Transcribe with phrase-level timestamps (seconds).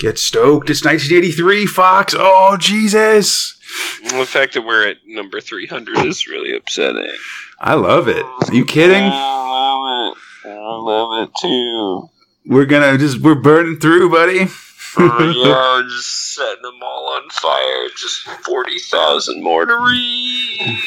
[0.00, 0.70] Get stoked.
[0.70, 2.14] It's 1983, Fox.
[2.16, 3.54] Oh, Jesus.
[4.02, 7.12] The fact that we're at number 300 is really upsetting.
[7.60, 8.24] I love it.
[8.24, 9.04] Are you kidding?
[9.04, 10.16] I love
[10.46, 10.48] it.
[10.48, 12.08] I love it too.
[12.46, 14.38] We're gonna just, we're burning through, buddy.
[14.98, 17.88] yeah, just setting them all on fire.
[17.94, 20.78] Just 40,000 more to read.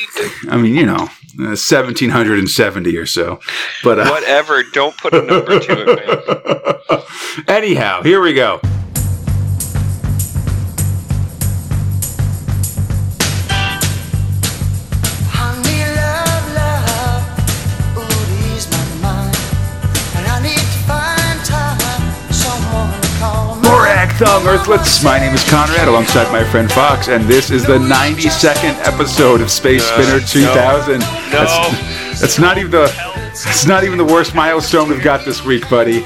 [0.50, 1.04] I mean, you know,
[1.40, 3.40] uh, 1770 or so.
[3.84, 7.02] But uh, Whatever, don't put a number to it, man.
[7.48, 8.60] Anyhow, here we go.
[24.24, 24.30] Me.
[24.30, 25.04] Borag Earthlets.
[25.04, 29.52] My name is Conrad, alongside my friend Fox, and this is the 92nd episode of
[29.52, 31.00] Space Spinner 2000.
[31.00, 31.06] no.
[31.30, 32.84] That's, that's not even the.
[33.32, 36.06] It's not even the worst milestone we've got this week, buddy.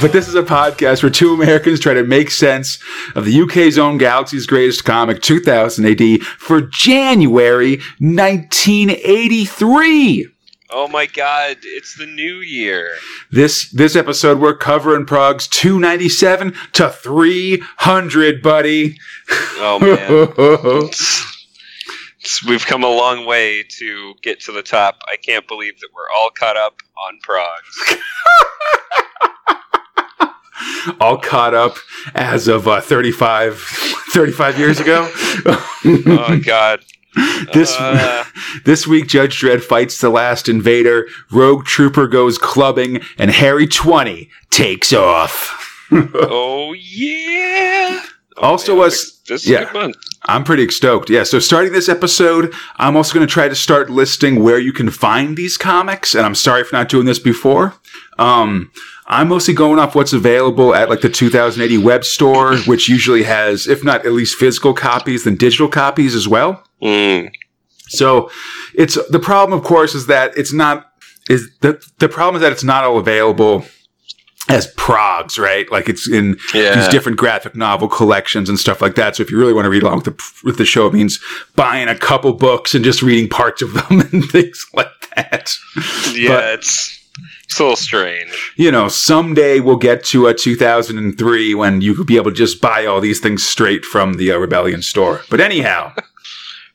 [0.00, 2.78] But this is a podcast where two Americans try to make sense
[3.16, 10.28] of the UK's own Galaxy's Greatest Comic 2000 AD for January 1983.
[10.70, 12.90] Oh my god, it's the new year.
[13.30, 18.98] This this episode we're covering Progs 297 to 300, buddy.
[19.56, 20.90] Oh man.
[22.46, 24.98] We've come a long way to get to the top.
[25.10, 27.96] I can't believe that we're all caught up on progs.
[31.00, 31.76] All caught up
[32.14, 33.58] as of uh, 35,
[34.12, 35.10] 35 years ago.
[35.84, 36.80] Oh god.
[37.52, 38.24] this Uh,
[38.64, 41.06] this week, Judge Dredd fights the last invader.
[41.30, 45.86] Rogue Trooper goes clubbing, and Harry Twenty takes off.
[45.92, 48.02] oh yeah.
[48.36, 49.60] Oh, Also man, was- this is yeah.
[49.60, 49.96] a good month.
[50.24, 51.10] I'm pretty stoked.
[51.10, 54.72] Yeah, so starting this episode, I'm also going to try to start listing where you
[54.72, 57.74] can find these comics, and I'm sorry for not doing this before.
[58.18, 58.70] Um,
[59.06, 63.22] I'm mostly going off what's available at like the 2000 AD web store, which usually
[63.22, 66.62] has, if not at least physical copies, then digital copies as well.
[66.82, 67.30] Mm.
[67.88, 68.30] So
[68.74, 70.86] it's the problem, of course, is that it's not
[71.30, 73.64] is the the problem is that it's not all available
[74.50, 75.70] as progs, right?
[75.70, 76.74] Like it's in Yeah.
[76.76, 79.16] these different graphic novel collections and stuff like that.
[79.16, 81.20] So if you really want to read along with the with the show, it means
[81.56, 85.54] buying a couple books and just reading parts of them and things like that.
[86.14, 86.94] Yeah, But- it's
[87.44, 88.52] it's a little strange.
[88.56, 92.60] You know, someday we'll get to a 2003 when you could be able to just
[92.60, 95.22] buy all these things straight from the uh, Rebellion store.
[95.30, 95.94] But anyhow.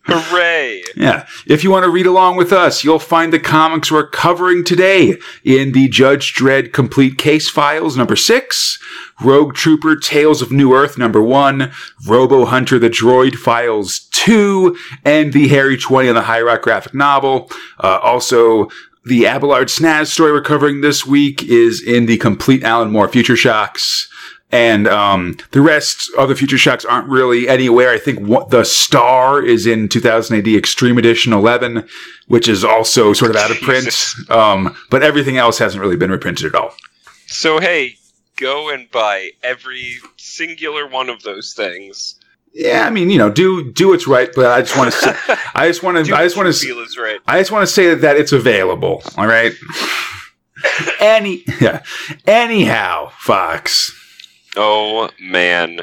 [0.05, 0.83] Hooray!
[0.97, 1.25] Yeah.
[1.47, 5.17] If you want to read along with us, you'll find the comics we're covering today
[5.45, 8.79] in the Judge Dredd Complete Case Files number six,
[9.23, 11.71] Rogue Trooper Tales of New Earth number one,
[12.05, 16.93] Robo Hunter the Droid Files two, and the Harry 20 on the High Rock graphic
[16.93, 17.49] novel.
[17.79, 18.67] Uh, also,
[19.05, 23.37] the Abelard Snaz story we're covering this week is in the Complete Alan Moore Future
[23.37, 24.09] Shocks.
[24.53, 27.89] And um, the rest of the Future Shocks aren't really anywhere.
[27.89, 31.89] I think what the Star is in 2000 AD Extreme Edition 11,
[32.27, 33.89] which is also sort of out of print.
[34.29, 36.75] Um, but everything else hasn't really been reprinted at all.
[37.25, 37.95] So hey,
[38.37, 42.19] go and buy every singular one of those things.
[42.53, 45.15] Yeah, I mean, you know, do do what's right, but I just want to say,
[45.55, 47.19] I just want to, I just want to, feel is right.
[47.25, 49.01] I just want to say that, that it's available.
[49.17, 49.53] All right.
[50.99, 51.81] Any, yeah.
[52.27, 53.99] Anyhow, Fox.
[54.55, 55.81] Oh man,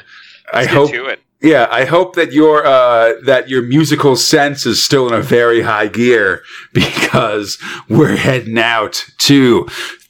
[0.52, 1.20] I Let's hope to it.
[1.42, 5.62] Yeah, I hope that your uh, that your musical sense is still in a very
[5.62, 6.42] high gear
[6.72, 7.58] because
[7.88, 9.64] we're heading out to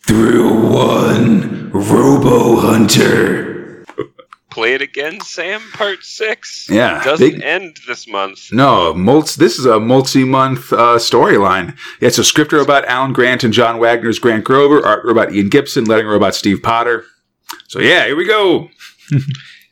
[0.06, 3.84] through one Robo Hunter.
[4.50, 5.62] Play it again, Sam.
[5.72, 6.68] Part six.
[6.68, 8.48] Yeah, doesn't big- end this month.
[8.52, 11.76] No, multi, this is a multi-month uh, storyline.
[12.00, 15.50] Yeah, it's a script robot Alan Grant and John Wagner's Grant Grover, art robot Ian
[15.50, 17.04] Gibson, lettering robot Steve Potter.
[17.70, 18.68] So yeah, here we go.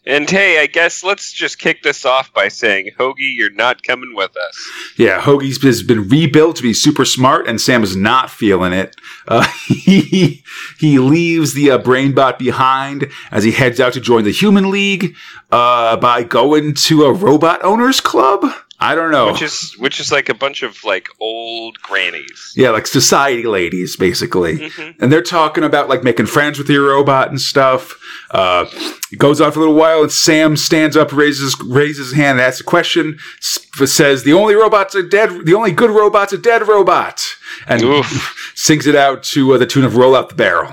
[0.06, 4.14] And hey, I guess let's just kick this off by saying, Hoagie, you're not coming
[4.14, 4.70] with us.
[4.96, 8.96] Yeah, Hoagie's has been rebuilt to be super smart, and Sam is not feeling it.
[9.26, 10.42] Uh, he
[10.78, 15.14] he leaves the uh, BrainBot behind as he heads out to join the Human League
[15.52, 18.50] uh, by going to a robot owners club.
[18.80, 19.32] I don't know.
[19.32, 22.52] Which is which is like a bunch of like old grannies.
[22.56, 24.58] yeah, like society ladies, basically.
[24.58, 24.94] Mhm.
[25.00, 27.98] And they're talking about like making friends with your robot and stuff.
[28.30, 28.66] Uh,
[29.10, 32.38] it goes on for a little while, and Sam stands up, raises raises his hand,
[32.38, 33.18] and asks a question.
[33.40, 37.24] Says the only robot's a dead, the only good robot's a dead robot,
[37.66, 38.52] and Oof.
[38.54, 40.72] sings it out to uh, the tune of "Roll Out the Barrel."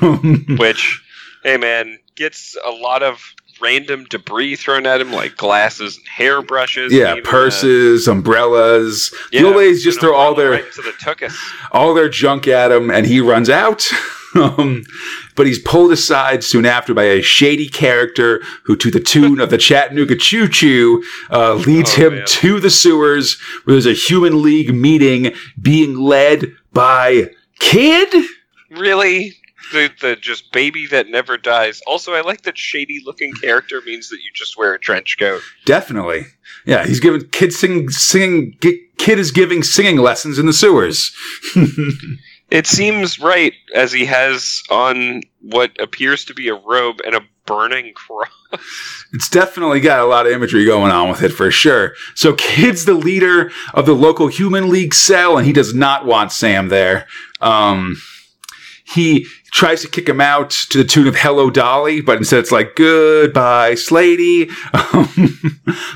[0.58, 1.02] Which,
[1.42, 3.20] hey man, gets a lot of
[3.62, 6.92] random debris thrown at him, like glasses and hairbrushes.
[6.92, 9.14] yeah, even, uh, purses, umbrellas.
[9.30, 11.34] yeah, the old ladies just throw all their right to the tuchus.
[11.72, 13.88] all their junk at him, and he runs out.
[14.34, 14.84] Um,
[15.36, 19.50] but he's pulled aside soon after by a shady character who, to the tune of
[19.50, 22.24] the Chattanooga Choo Choo, uh, leads Oh, him man.
[22.26, 28.24] to the sewers where there's a human league meeting being led by Kid.
[28.70, 29.36] Really?
[29.72, 31.80] The, the just baby that never dies.
[31.86, 35.42] Also, I like that shady looking character means that you just wear a trench coat.
[35.64, 36.26] Definitely.
[36.66, 41.16] Yeah, he's giving kid singing, singing, kid is giving singing lessons in the sewers.
[42.52, 47.22] It seems right as he has on what appears to be a robe and a
[47.46, 48.28] burning cross.
[49.14, 51.94] It's definitely got a lot of imagery going on with it for sure.
[52.14, 56.30] So Kid's the leader of the local Human League cell, and he does not want
[56.30, 57.06] Sam there.
[57.40, 57.96] Um,
[58.94, 62.52] he tries to kick him out to the tune of "Hello Dolly," but instead it's
[62.52, 64.50] like "Goodbye Slady."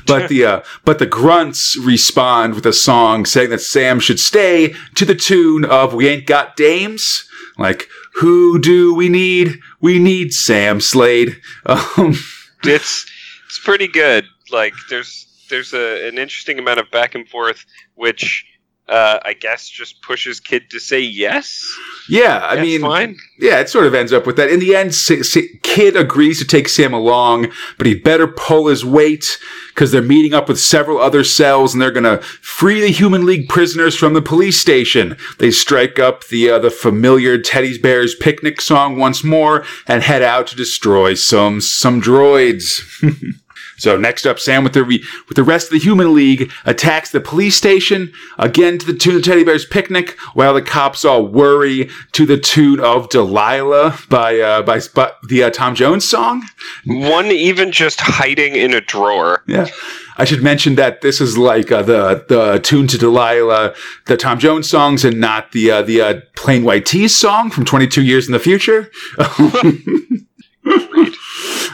[0.07, 4.73] But the uh, but the grunts respond with a song saying that Sam should stay
[4.95, 7.27] to the tune of "We Ain't Got Dames."
[7.57, 9.59] Like, who do we need?
[9.81, 11.39] We need Sam Slade.
[11.65, 12.15] Um,
[12.63, 13.05] it's
[13.45, 14.25] it's pretty good.
[14.51, 17.65] Like there's there's a, an interesting amount of back and forth,
[17.95, 18.45] which
[18.89, 21.63] uh, I guess just pushes Kid to say yes.
[22.09, 23.17] yeah, I That's mean, fine.
[23.39, 24.49] Yeah, it sort of ends up with that.
[24.49, 27.47] In the end, S- S- Kid agrees to take Sam along,
[27.77, 29.37] but he better pull his weight
[29.69, 33.25] because they're meeting up with several other cells and they're going to free the Human
[33.25, 35.17] League prisoners from the police station.
[35.37, 40.21] They strike up the uh, the familiar Teddy's Bears picnic song once more and head
[40.23, 42.81] out to destroy some some droids.
[43.77, 47.11] So next up, Sam with the re- with the rest of the Human League attacks
[47.11, 51.27] the police station again to the tune of Teddy Bear's Picnic, while the cops all
[51.27, 56.43] worry to the tune of Delilah by uh, by, by the uh, Tom Jones song.
[56.85, 59.43] One even just hiding in a drawer.
[59.47, 59.67] Yeah,
[60.17, 63.75] I should mention that this is like uh, the the tune to Delilah,
[64.07, 67.65] the Tom Jones songs, and not the uh, the uh, Plain White T's song from
[67.65, 68.91] 22 years in the future.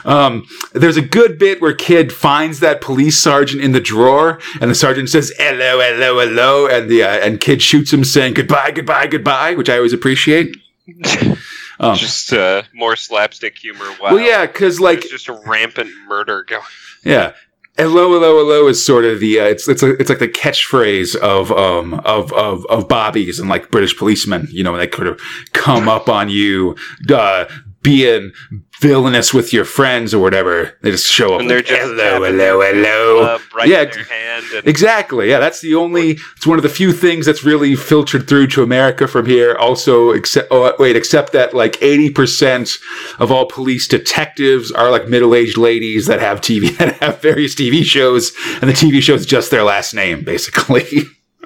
[0.04, 4.70] Um, there's a good bit where Kid finds that police sergeant in the drawer, and
[4.70, 8.70] the sergeant says "hello, hello, hello," and the uh, and Kid shoots him, saying "goodbye,
[8.70, 10.56] goodbye, goodbye," which I always appreciate.
[11.80, 13.86] Um, Just uh, more slapstick humor.
[14.00, 14.14] Wow.
[14.14, 16.62] well, yeah, because like There's just a rampant murder going.
[17.04, 17.32] Yeah.
[17.76, 21.16] Hello, hello, hello is sort of the uh, it's it's a, it's like the catchphrase
[21.16, 25.08] of um of of of Bobby's and like British policemen, you know, when they could
[25.08, 25.18] have
[25.52, 26.76] come up on you,
[27.10, 27.46] uh,
[27.82, 28.32] being
[28.80, 30.76] villainous with your friends or whatever.
[30.82, 33.38] They just show up And they're like, just hello, hello, hello.
[33.54, 34.44] Right yeah, in their hand.
[34.54, 35.30] And Exactly.
[35.30, 36.18] Yeah, that's the only.
[36.36, 39.54] It's one of the few things that's really filtered through to America from here.
[39.54, 42.78] Also, except oh wait, except that like eighty percent
[43.18, 47.84] of all police detectives are like middle-aged ladies that have TV that have various TV
[47.84, 50.84] shows, and the TV show is just their last name, basically.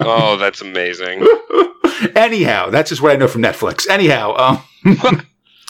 [0.00, 1.26] oh, that's amazing.
[2.14, 3.88] Anyhow, that's just what I know from Netflix.
[3.88, 5.22] Anyhow, um,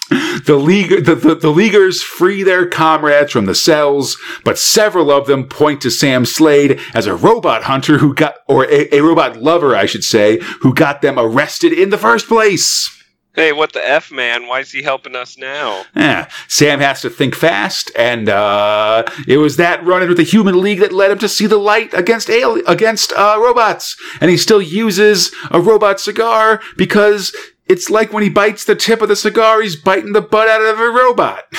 [0.08, 5.26] the league, the, the, the leaguers free their comrades from the cells, but several of
[5.26, 9.36] them point to Sam Slade as a robot hunter who got, or a, a robot
[9.36, 12.94] lover, I should say, who got them arrested in the first place.
[13.34, 14.48] Hey, what the f, man?
[14.48, 15.84] Why is he helping us now?
[15.94, 20.60] Yeah, Sam has to think fast, and uh, it was that run-in with the Human
[20.60, 24.36] League that led him to see the light against ali- against uh, robots, and he
[24.36, 27.32] still uses a robot cigar because
[27.68, 30.62] it's like when he bites the tip of the cigar, he's biting the butt out
[30.62, 31.44] of a robot.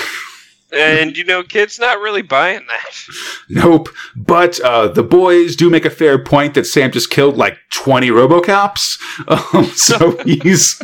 [0.72, 2.96] And you know, kid's not really buying that.
[3.50, 3.90] nope.
[4.16, 8.10] But uh, the boys do make a fair point that Sam just killed like 20
[8.10, 8.98] Robocops.
[9.28, 10.82] Um, so he's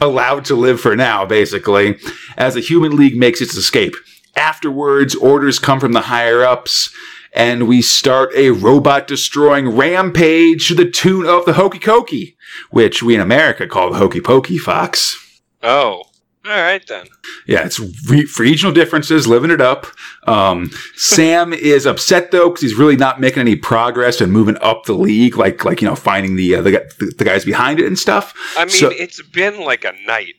[0.00, 1.98] allowed to live for now, basically,
[2.36, 3.94] as the Human League makes its escape.
[4.34, 6.92] Afterwards, orders come from the higher ups,
[7.32, 12.36] and we start a robot destroying rampage to the tune of the Hokey Cokey,
[12.70, 15.16] which we in America call the Hokey Pokey Fox.
[15.62, 16.02] Oh,
[16.46, 17.06] all right then.
[17.46, 19.86] Yeah, it's re- regional differences, living it up.
[20.26, 24.84] Um, Sam is upset though because he's really not making any progress and moving up
[24.86, 27.98] the league, like like you know finding the uh, the, the guys behind it and
[27.98, 28.34] stuff.
[28.56, 30.34] I mean, So- it's been like a night.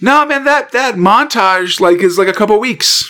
[0.00, 3.04] No, man, that that montage like is like a couple weeks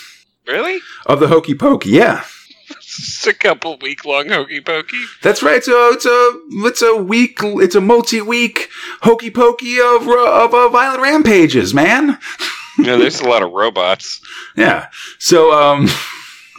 [0.47, 0.79] Really?
[1.05, 1.91] of the hokey pokey.
[1.91, 2.23] Yeah,
[2.69, 5.03] It's a couple week long hokey pokey.
[5.21, 5.63] that's right.
[5.63, 8.69] So it's a it's a week it's a multi week
[9.01, 12.19] hokey pokey of of uh, violent rampages, man.
[12.79, 14.21] yeah, there's a lot of robots.
[14.55, 14.89] Yeah.
[15.19, 15.87] So, um,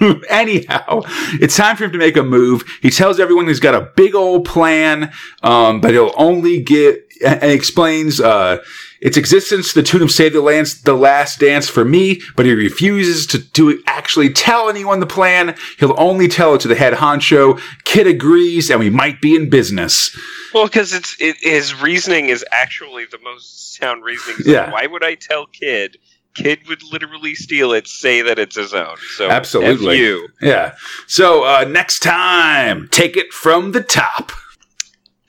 [0.28, 1.02] anyhow,
[1.40, 2.64] it's time for him to make a move.
[2.82, 5.12] He tells everyone he's got a big old plan,
[5.42, 8.58] um, but he'll only get, and explains, uh,
[9.00, 12.46] its existence to the tune of Save the, Lance, the Last Dance for me, but
[12.46, 15.56] he refuses to do actually tell anyone the plan.
[15.78, 17.60] He'll only tell it to the head honcho.
[17.84, 20.16] Kid agrees, and we might be in business.
[20.52, 24.38] Well, because it's it, his reasoning is actually the most sound reasoning.
[24.38, 24.70] So Yeah.
[24.72, 25.98] Why would I tell Kid?
[26.34, 28.96] Kid would literally steal it, say that it's his own.
[29.16, 29.98] So Absolutely.
[29.98, 30.28] You.
[30.40, 30.74] Yeah.
[31.06, 34.32] So uh, next time, take it from the top.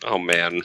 [0.05, 0.61] Oh man.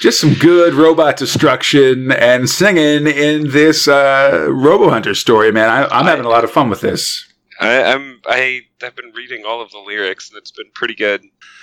[0.00, 5.68] Just some good robot destruction and singing in this uh, Robo Hunter story, man.
[5.68, 7.24] I, I'm having a lot of fun with this.
[7.60, 11.22] I, I'm I have been reading all of the lyrics and it's been pretty good.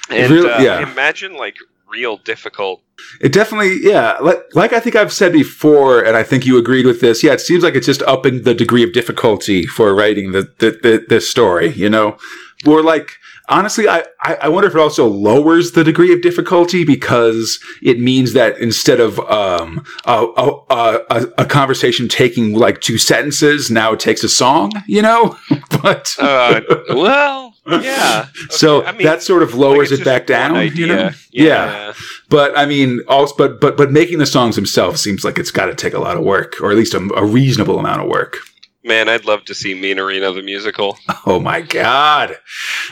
[0.09, 0.49] And Really?
[0.51, 0.91] uh, Yeah.
[0.91, 1.55] imagine like
[1.89, 2.81] real difficult.
[3.21, 4.17] It definitely, yeah.
[4.21, 7.23] Like, like I think I've said before, and I think you agreed with this.
[7.23, 10.71] Yeah, it seems like it's just upping the degree of difficulty for writing the, the,
[10.81, 11.69] the this story.
[11.73, 12.17] You know,
[12.65, 13.11] or like
[13.49, 17.99] honestly, I, I I wonder if it also lowers the degree of difficulty because it
[17.99, 23.93] means that instead of um a a, a, a, conversation taking like two sentences, now
[23.93, 24.71] it takes a song.
[24.87, 25.37] You know,
[25.81, 28.27] but Uh, well, yeah.
[28.49, 30.55] so I mean, that sort of lowers like, it back down.
[30.55, 30.75] idea.
[30.75, 31.11] You know?
[31.31, 31.93] Yeah.
[32.29, 35.65] But I mean, also, but but but making the songs themselves seems like it's got
[35.65, 38.37] to take a lot of work, or at least a, a reasonable amount of work.
[38.85, 40.97] Man, I'd love to see Mean Arena the musical.
[41.25, 42.37] Oh my god!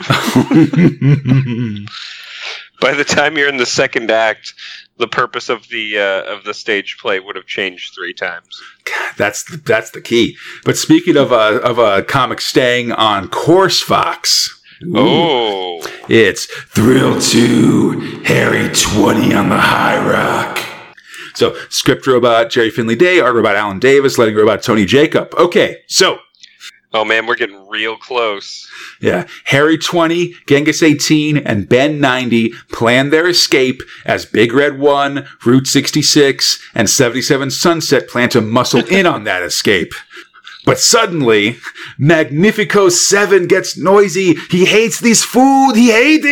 [2.80, 4.54] By the time you're in the second act,
[4.98, 8.60] the purpose of the uh, of the stage play would have changed three times.
[9.16, 10.36] that's that's the key.
[10.64, 14.50] But speaking of a of a comic staying on course, Fox.
[14.94, 20.58] Oh, It's Thrill 2, Harry 20 on the High Rock.
[21.34, 25.34] So, script robot Gerry Finley Day, art robot Alan Davis, letting robot Tony Jacob.
[25.34, 26.18] Okay, so
[26.94, 28.70] oh man, we're getting real close.
[29.00, 29.26] Yeah.
[29.44, 35.66] Harry 20, Genghis 18, and Ben 90 plan their escape as Big Red 1, Route
[35.66, 39.92] 66, and 77 Sunset plan to muscle in on that escape.
[40.64, 41.58] But suddenly,
[41.98, 44.34] Magnifico 7 gets noisy.
[44.50, 45.74] He hates this food.
[45.74, 46.24] He hates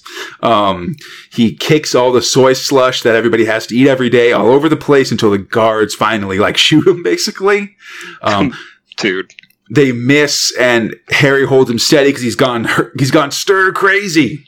[0.00, 0.44] it.
[0.44, 0.96] Um,
[1.32, 4.68] he kicks all the soy slush that everybody has to eat every day all over
[4.68, 7.76] the place until the guards finally like shoot him basically.
[8.22, 8.54] Um,
[8.96, 9.32] Dude,
[9.70, 12.66] they miss and Harry holds him steady because he's gone
[12.98, 14.46] he's gone stir crazy.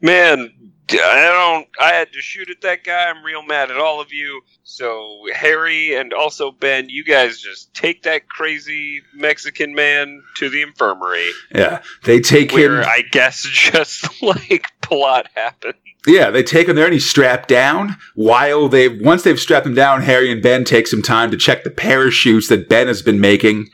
[0.00, 0.52] man,
[0.98, 1.68] I don't.
[1.80, 3.04] I had to shoot at that guy.
[3.10, 4.42] I'm real mad at all of you.
[4.64, 10.62] So Harry and also Ben, you guys just take that crazy Mexican man to the
[10.62, 12.88] infirmary, Yeah, they take where him.
[12.88, 15.74] I guess just like plot happened.
[16.06, 17.96] Yeah, they take him there and he's strapped down.
[18.14, 21.62] While they once they've strapped him down, Harry and Ben take some time to check
[21.62, 23.68] the parachutes that Ben has been making,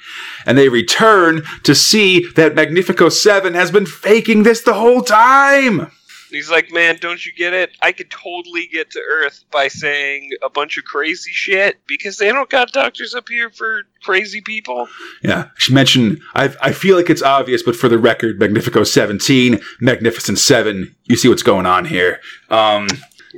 [0.44, 5.92] and they return to see that Magnifico Seven has been faking this the whole time.
[6.30, 7.71] He's like, man, don't you get it?
[7.83, 12.28] I could totally get to Earth by saying a bunch of crazy shit because they
[12.33, 14.88] don't got doctors up here for crazy people.
[15.23, 16.21] Yeah, She mentioned.
[16.35, 20.95] I I feel like it's obvious, but for the record, Magnifico Seventeen, Magnificent Seven.
[21.04, 22.21] You see what's going on here.
[22.50, 22.88] Um,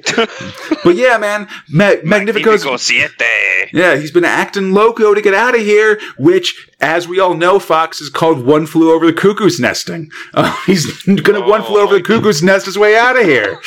[0.85, 3.69] but yeah, man, Magnifico's Magnifico Siete.
[3.73, 7.59] yeah, he's been acting loco to get out of here, which, as we all know,
[7.59, 11.95] Fox is called "One Flew Over the Cuckoo's Nesting." Uh, he's gonna "One Flew Over
[11.95, 13.61] the Cuckoo's Nest" his way out of here.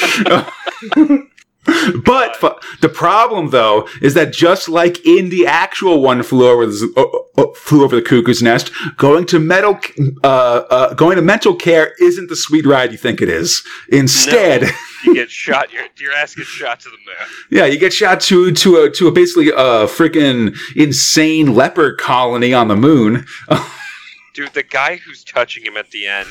[2.06, 6.65] But fu- the problem, though, is that just like in the actual one flew over
[6.65, 9.80] the uh, uh, flew over the cuckoo's nest, going to metal
[10.24, 13.63] uh, uh, going to mental care isn't the sweet ride you think it is.
[13.89, 14.70] Instead, No.
[15.06, 15.72] You get shot.
[15.72, 17.30] Your your ass gets shot to the moon.
[17.50, 22.53] yeah, you get shot to to a to a basically a freaking insane leper colony
[22.53, 23.25] on the moon.
[24.34, 26.27] Dude, the guy who's touching him at the end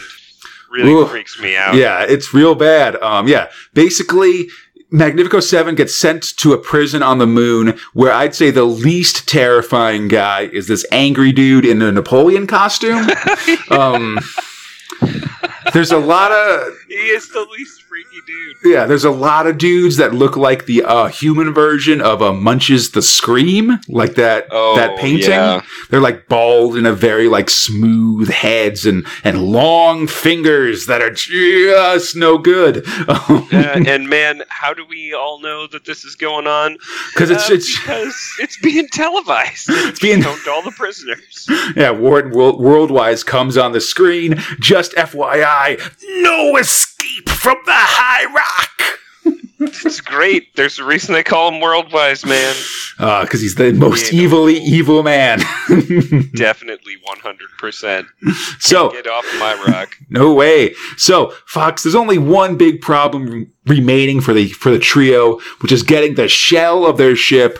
[0.70, 1.06] really Ooh.
[1.06, 1.74] freaks me out.
[1.74, 2.96] Yeah, it's real bad.
[3.02, 4.48] Um, yeah, basically,
[4.90, 9.28] Magnifico Seven gets sent to a prison on the moon, where I'd say the least
[9.28, 13.06] terrifying guy is this angry dude in a Napoleon costume.
[13.70, 14.18] um,
[15.72, 18.72] there's a lot of He is the least freaky dude.
[18.72, 22.32] yeah, there's a lot of dudes that look like the uh, human version of uh,
[22.32, 25.30] Munch's The Scream, like that Oh, that painting.
[25.30, 25.62] yeah.
[25.90, 31.10] They're like bald and a very like smooth heads and and long fingers that are
[31.10, 32.86] just no good.
[33.52, 36.76] And man, how do we all know that this is going on?
[37.12, 39.68] Because it's Uh, it's because it's being televised.
[39.90, 41.46] It's being- shown to all the prisoners.
[41.76, 44.36] yeah, Warden World, Worldwise comes on the screen.
[44.60, 45.80] Just FYI,
[46.22, 46.89] no escape
[47.28, 48.98] from the high rock.
[49.62, 50.56] It's great.
[50.56, 52.54] There's a reason they call him Worldwise, man.
[52.98, 54.24] Ah, because he's the most Yeah.
[54.24, 55.38] evilly evil man.
[56.34, 58.06] Definitely 100%.
[58.58, 59.96] so Get off my rock.
[60.08, 60.74] No way.
[60.96, 65.82] So, Fox, there's only one big problem remaining for the for the trio, which is
[65.82, 67.58] getting the shell of their ship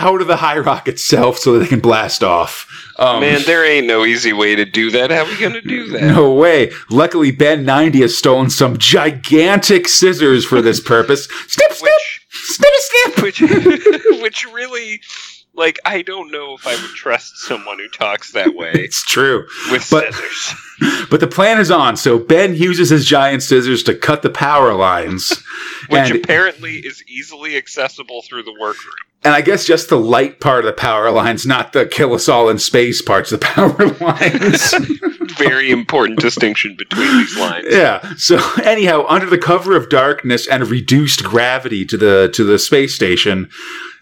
[0.00, 2.66] out of the high rock itself so that they can blast off.
[2.98, 5.10] Um, Man, there ain't no easy way to do that.
[5.10, 6.02] How are we gonna do that?
[6.02, 6.72] no way.
[6.90, 11.26] Luckily, Ben 90 has stolen some gigantic scissors for this purpose.
[11.46, 11.92] Snip, snip,
[12.30, 13.22] snip, snip.
[13.22, 13.40] which,
[14.22, 15.00] which really,
[15.54, 19.46] like, I don't know if I would trust someone who talks that way It's true.
[19.70, 20.54] with But- scissors.
[21.10, 21.96] But the plan is on.
[21.98, 25.42] So Ben uses his giant scissors to cut the power lines.
[25.90, 28.94] Which apparently is easily accessible through the workroom.
[29.22, 32.28] And I guess just the light part of the power lines, not the kill us
[32.28, 34.74] all in space parts of the power lines.
[35.36, 37.66] Very important distinction between these lines.
[37.70, 38.14] Yeah.
[38.16, 42.94] So anyhow, under the cover of darkness and reduced gravity to the to the space
[42.94, 43.48] station,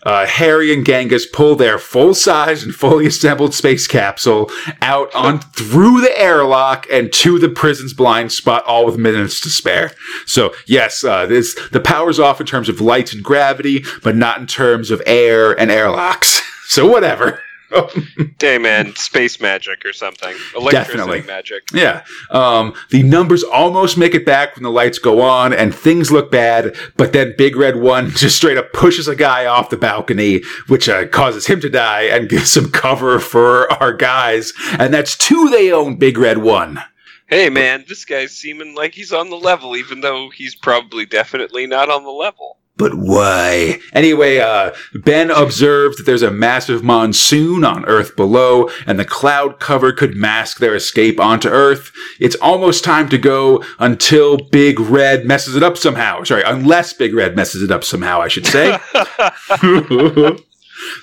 [0.04, 5.40] uh, Harry and Genghis pull their full size and fully assembled space capsule out on
[5.40, 9.92] through the airlock and to the prison's blind spot, all with minutes to spare.
[10.25, 14.40] So yes, uh, this the power's off in terms of light and gravity, but not
[14.40, 16.40] in terms of air and airlocks.
[16.68, 17.40] So whatever.
[18.40, 20.34] Hey man, space magic or something.
[20.54, 21.22] Electricity Definitely.
[21.22, 21.64] magic.
[21.75, 22.04] Yeah.
[22.30, 26.30] Um, the numbers almost make it back when the lights go on and things look
[26.30, 30.42] bad, but then Big Red One just straight up pushes a guy off the balcony,
[30.68, 34.52] which uh, causes him to die and gives some cover for our guys.
[34.78, 36.80] And that's two they own Big Red One.
[37.26, 41.66] Hey man, this guy's seeming like he's on the level, even though he's probably definitely
[41.66, 42.57] not on the level.
[42.78, 43.80] But why?
[43.92, 49.58] Anyway, uh, Ben observed that there's a massive monsoon on Earth below, and the cloud
[49.58, 51.90] cover could mask their escape onto Earth.
[52.20, 56.23] It's almost time to go until Big Red messes it up somehow.
[56.23, 58.78] Sorry, unless Big Red messes it up somehow, I should say.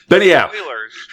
[0.08, 0.50] but yeah.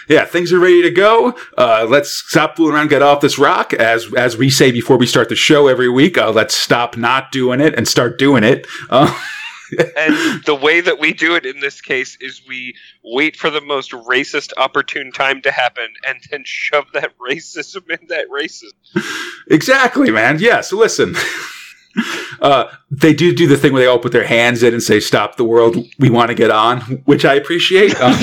[0.08, 1.36] Yeah, things are ready to go.
[1.56, 3.72] Uh, let's stop fooling around, get off this rock.
[3.72, 7.32] As as we say before we start the show every week, uh, let's stop not
[7.32, 8.66] doing it and start doing it.
[8.90, 9.16] Uh,
[9.78, 12.74] And the way that we do it in this case is we
[13.04, 18.06] wait for the most racist opportune time to happen and then shove that racism in
[18.08, 19.04] that racism.
[19.50, 20.38] Exactly, man.
[20.38, 20.60] Yeah.
[20.60, 21.14] So listen,
[22.40, 25.00] uh, they do do the thing where they all put their hands in and say,
[25.00, 27.98] "Stop the world, we want to get on," which I appreciate.
[28.00, 28.16] Um,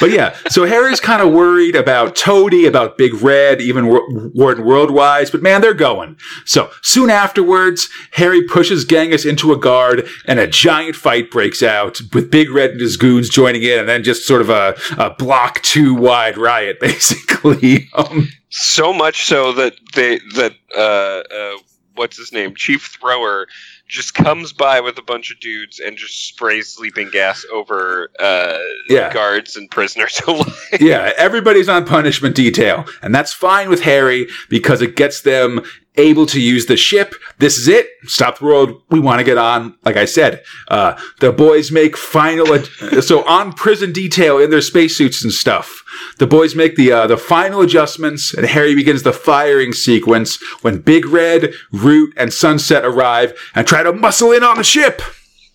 [0.00, 4.64] but yeah, so Harry's kind of worried about Toady, about Big Red, even Wa- Warden
[4.64, 5.30] Worldwise.
[5.30, 6.16] But man, they're going.
[6.44, 12.00] So soon afterwards, Harry pushes Genghis into a guard, and a giant fight breaks out
[12.12, 15.10] with Big Red and his goons joining in, and then just sort of a, a
[15.10, 17.88] block two wide riot, basically.
[17.94, 21.58] Um, So much so that they that uh, uh,
[21.94, 23.46] what's his name, Chief Thrower,
[23.90, 28.58] just comes by with a bunch of dudes and just sprays sleeping gas over uh,
[28.88, 29.12] Yeah.
[29.12, 30.46] guards and prisoners alike.
[30.80, 35.62] yeah, everybody's on punishment detail, and that's fine with Harry because it gets them
[36.00, 37.14] able to use the ship.
[37.38, 37.88] This is it.
[38.04, 38.82] Stop the world.
[38.90, 39.76] We want to get on.
[39.84, 42.52] Like I said, uh, the boys make final.
[42.54, 42.66] Ad-
[43.02, 45.82] so on prison detail in their spacesuits and stuff.
[46.18, 50.80] The boys make the uh, the final adjustments, and Harry begins the firing sequence when
[50.80, 55.02] Big Red, Root, and Sunset arrive and try to muscle in on the ship.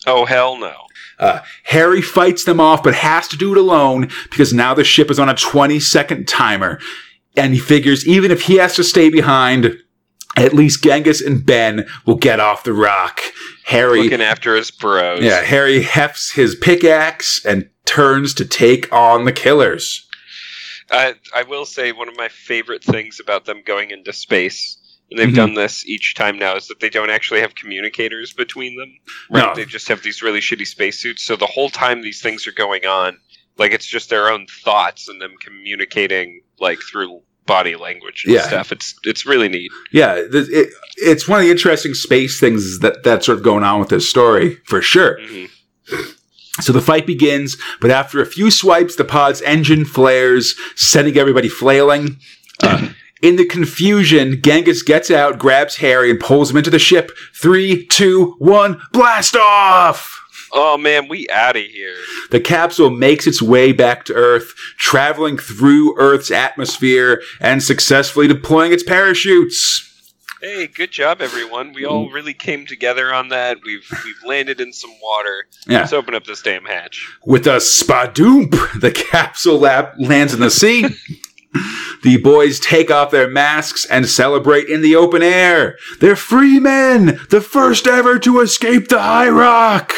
[0.08, 0.74] Oh hell no!
[1.20, 5.10] Uh, Harry fights them off, but has to do it alone because now the ship
[5.10, 6.80] is on a 20 second timer.
[7.38, 9.78] And he figures even if he has to stay behind,
[10.36, 13.22] at least Genghis and Ben will get off the rock.
[13.66, 15.24] Harry, Looking after his bros.
[15.24, 20.08] yeah, Harry hefts his pickaxe and turns to take on the killers.
[20.92, 24.78] I, I will say one of my favorite things about them going into space,
[25.10, 25.36] and they've Mhm.
[25.36, 28.92] done this each time now, is that they don't actually have communicators between them.
[29.32, 29.46] Right?
[29.48, 29.56] No.
[29.56, 31.24] They just have these really shitty spacesuits.
[31.24, 33.18] So the whole time these things are going on,
[33.58, 38.48] like it's just their own thoughts and them communicating like through body language and Yeah.
[38.48, 38.72] stuff.
[38.72, 39.72] It's it's really neat.
[39.92, 43.80] Yeah, it, it's one of the interesting space things that that's sort of going on
[43.80, 45.20] with this story for sure.
[45.20, 45.50] Mhm.
[46.62, 51.50] So the fight begins, but after a few swipes, the pod's engine flares, sending everybody
[51.50, 52.18] flailing.
[52.64, 52.88] Uh,
[53.22, 57.12] in the confusion, Genghis gets out, grabs Harry, and pulls him into the ship.
[57.34, 60.22] Three, two, one, blast off!
[60.52, 61.96] Oh man, we out of here.
[62.32, 68.72] The capsule makes its way back to Earth, traveling through Earth's atmosphere and successfully deploying
[68.72, 69.92] its parachutes.
[70.42, 71.74] Hey, good job, everyone.
[71.74, 72.14] We all mm.
[72.14, 73.58] really came together on that.
[73.66, 75.46] We've we've landed in some water.
[75.66, 75.80] Yeah.
[75.80, 77.12] Let's open up this damn hatch.
[77.26, 80.86] With a spadoomp, the capsule lap lands in the sea.
[82.04, 85.78] the boys take off their masks and celebrate in the open air.
[86.00, 89.94] They're free men, the first ever to escape the high rock.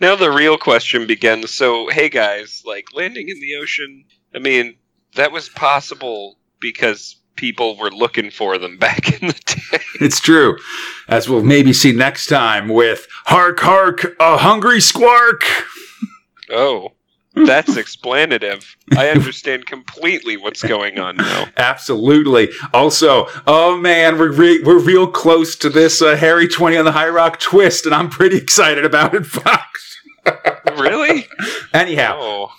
[0.00, 1.52] Now the real question begins.
[1.52, 4.04] So, hey guys, like landing in the ocean,
[4.34, 4.76] I mean,
[5.14, 9.84] that was possible because people were looking for them back in the day.
[10.00, 10.56] It's true,
[11.08, 15.44] as we'll maybe see next time with Hark Hark, a hungry squark.
[16.50, 16.92] Oh,
[17.34, 18.76] that's explanative.
[18.96, 21.46] I understand completely what's going on now.
[21.56, 22.50] Absolutely.
[22.72, 26.92] Also, oh man, we're re- we're real close to this uh, Harry Twenty on the
[26.92, 29.98] High Rock twist, and I'm pretty excited about it, Fox.
[30.78, 31.26] Really?
[31.72, 32.52] Anyhow, Oh,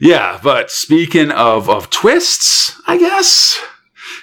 [0.00, 0.40] yeah.
[0.42, 3.58] But speaking of of twists, I guess.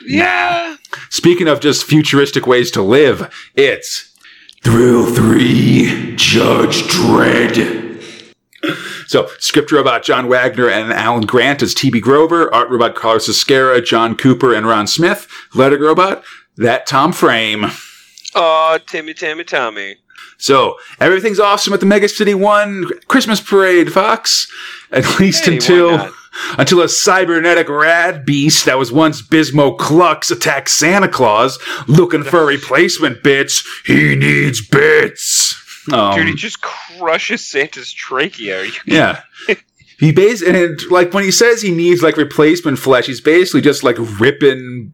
[0.05, 0.75] yeah.
[1.09, 4.13] Speaking of just futuristic ways to live, it's
[4.63, 7.90] Thrill 3 Judge Dredd.
[9.11, 13.83] So, script robot John Wagner and Alan Grant as TB Grover, art robot Carlos Ezquerra,
[13.83, 16.23] John Cooper, and Ron Smith, letter robot,
[16.55, 17.65] that Tom Frame.
[18.35, 19.97] Oh, Timmy, Timmy, Tommy.
[20.37, 24.49] So, everything's awesome at the Mega City 1 Christmas parade, Fox.
[24.93, 26.13] At least Hey, until
[26.57, 32.43] until a cybernetic rad beast that was once Bismo Clux attacks Santa Claus looking for
[32.43, 33.67] a replacement bits.
[33.85, 35.60] He needs bits.
[35.91, 38.65] Um, Dude, he just crushes Santa's trachea.
[38.85, 39.21] Yeah.
[39.99, 43.83] He bas and like when he says he needs like replacement flesh, he's basically just
[43.83, 44.93] like ripping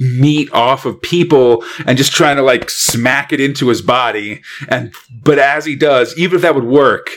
[0.00, 4.42] meat off of people and just trying to like smack it into his body.
[4.68, 7.10] And but as he does, even if that would work,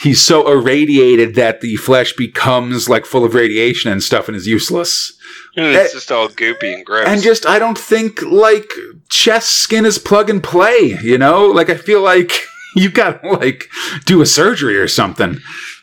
[0.00, 4.46] he's so irradiated that the flesh becomes like full of radiation and stuff and is
[4.46, 5.12] useless.
[5.56, 7.06] And It's just all goopy and gross.
[7.06, 8.70] And just I don't think like
[9.10, 11.48] chest skin is plug and play, you know?
[11.48, 12.32] Like I feel like
[12.82, 13.68] you gotta like
[14.06, 15.38] do a surgery or something.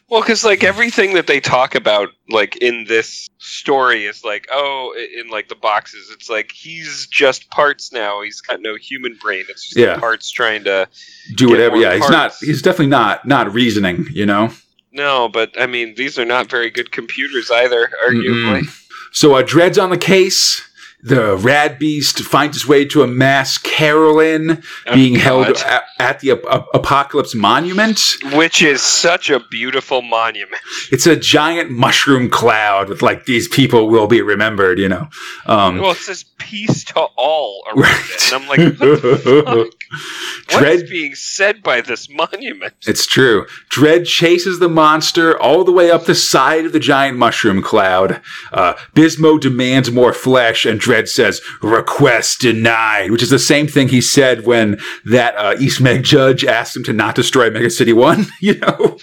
[0.10, 4.94] well, because like everything that they talk about, like in this story, is like, oh,
[5.20, 8.22] in like the boxes, it's like he's just parts now.
[8.22, 9.46] He's got no human brain.
[9.50, 10.00] It's just Yeah.
[10.00, 10.88] parts trying to.
[11.36, 11.78] do whatever.
[11.78, 12.34] Yeah, he's not.
[12.40, 14.08] He's definitely not not reasoning.
[14.12, 14.52] You know.
[14.92, 17.92] No, but I mean, these are not very good computers either.
[18.08, 18.64] Arguably,
[19.12, 20.62] So uh, Dredd's on the case.
[21.06, 25.84] The Rad Beast finds his way to a mass Carolyn being Oh, held God.
[26.00, 28.00] at, the Ap- Ap- Apocalypse Monument.
[28.34, 30.62] which is such a beautiful monument.
[30.92, 34.80] It's a giant mushroom cloud with like these people will be remembered.
[34.80, 35.08] You know.
[35.46, 38.10] Um, Well, it says "peace to all" around Right.
[38.10, 39.70] it, and I'm like, what the
[40.50, 40.60] fuck?
[40.60, 42.74] Dread being said by this monument?
[42.88, 43.46] It's true.
[43.70, 48.22] Dredd chases the monster all the way up the side of the giant mushroom cloud.
[48.52, 53.88] Uh, Bismo demands more flesh, and Dredd says, request denied, which is the same thing
[53.90, 57.94] he said when that uh, East Meg judge asked him to not destroy Mega City
[57.94, 58.98] 1, you know?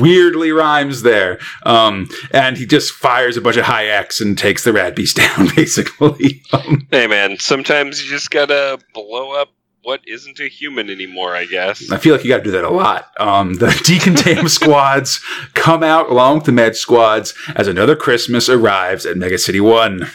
[0.00, 1.38] Weirdly rhymes there.
[1.64, 5.48] Um, and he just fires a bunch of Hi-Ex and takes the Rad Beast down,
[5.54, 6.42] basically.
[6.52, 9.50] Um, Hey, man, sometimes you just gotta blow up
[9.82, 11.34] what isn't a human anymore.
[11.34, 11.90] I guess.
[11.90, 13.10] I feel like you got to do that a lot.
[13.18, 15.20] Um, the decontam squads
[15.54, 20.10] come out along with the med squads as another Christmas arrives at Mega City One.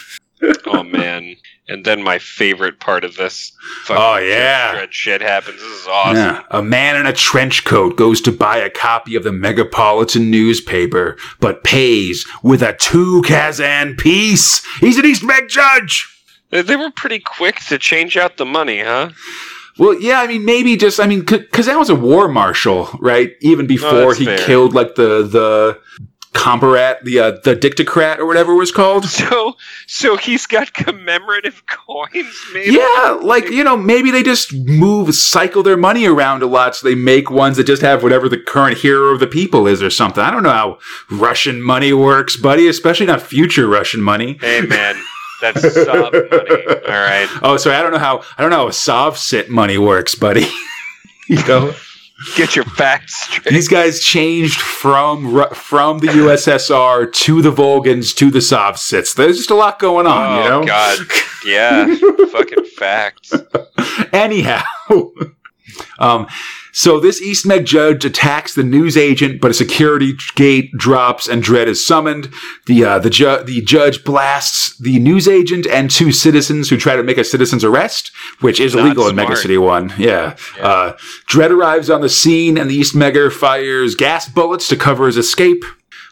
[0.65, 1.35] oh man!
[1.69, 3.53] And then my favorite part of this.
[3.85, 4.73] fucking Oh, yeah.
[4.73, 5.61] dread shit happens.
[5.61, 6.15] This is awesome.
[6.17, 10.27] Yeah, a man in a trench coat goes to buy a copy of the Megapolitan
[10.29, 14.61] newspaper, but pays with a two Kazan piece.
[14.79, 16.09] He's an East Meg judge.
[16.61, 19.09] They, were pretty quick to change out the money, huh?
[19.79, 23.31] Well, yeah, I mean, maybe just, I mean, because that was a war marshal, right?
[23.41, 24.37] Even before Oh, he fair.
[24.37, 25.79] killed like the the
[26.33, 29.05] comparat, the uh, the dictocrat or whatever it was called.
[29.23, 29.53] So,
[29.87, 32.35] so he's got commemorative coins.
[32.53, 36.87] Yeah, like you know, maybe they just move, cycle their money around a lot, so
[36.87, 39.89] they make ones that just have whatever the current hero of the people is, or
[39.89, 40.23] something.
[40.23, 40.77] I don't know how
[41.09, 42.67] Russian money works, buddy.
[42.67, 44.37] Especially not future Russian money.
[44.41, 44.95] Hey, man,
[45.43, 46.65] that's sub money.
[46.87, 47.27] All right.
[47.43, 50.47] Oh, sorry, I don't know how I don't know how Sovsit money works, buddy.
[51.27, 51.73] you know,
[52.37, 53.51] Get your facts straight.
[53.53, 59.13] these guys changed from from the USSR to the Volgans to the Sovsits.
[59.15, 60.65] There's just a lot going on, oh you know.
[60.65, 60.99] God,
[61.45, 61.93] yeah,
[62.31, 63.33] fucking facts.
[64.13, 64.63] Anyhow,
[65.99, 66.27] um,
[66.75, 71.43] so this East Meg judge attacks the news agent, but a security gate drops and
[71.43, 72.33] Dredd is summoned.
[72.65, 76.95] The uh, the ju- the judge blasts the news agent and two citizens who try
[76.95, 79.35] to make a citizen's arrest, which is Not illegal in Mega.
[79.35, 79.93] City One.
[79.97, 80.35] Yeah.
[80.57, 80.67] Yeah.
[80.67, 85.05] Uh, Dredd arrives on the scene, and the East Mega fires gas bullets to cover
[85.05, 85.63] his escape.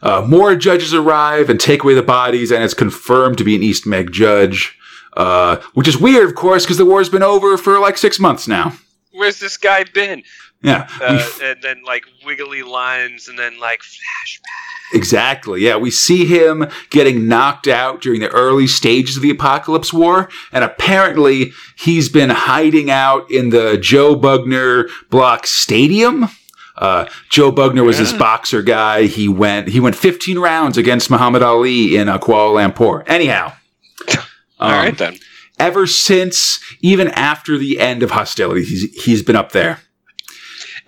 [0.03, 3.63] Uh, more judges arrive and take away the bodies, and it's confirmed to be an
[3.63, 4.77] East Meg judge.
[5.17, 8.47] Uh, which is weird, of course, because the war's been over for like six months
[8.47, 8.73] now.
[9.11, 10.23] Where's this guy been?
[10.63, 14.93] Yeah, Uh, and then like wiggly lines, and then like flashback.
[14.93, 15.61] exactly.
[15.61, 20.29] Yeah, we see him getting knocked out during the early stages of the Apocalypse War,
[20.51, 26.27] and apparently he's been hiding out in the Joe Bugner Block Stadium.
[26.77, 28.17] Uh, Joe Bugner was this Yeah.
[28.19, 29.03] boxer guy.
[29.07, 33.03] He went he went 15 rounds against Muhammad Ali in uh, Kuala Lumpur.
[33.07, 33.53] Anyhow,
[34.59, 35.17] All um, right then.
[35.59, 39.79] ever since, even after the end of hostilities, he's, he's been up there.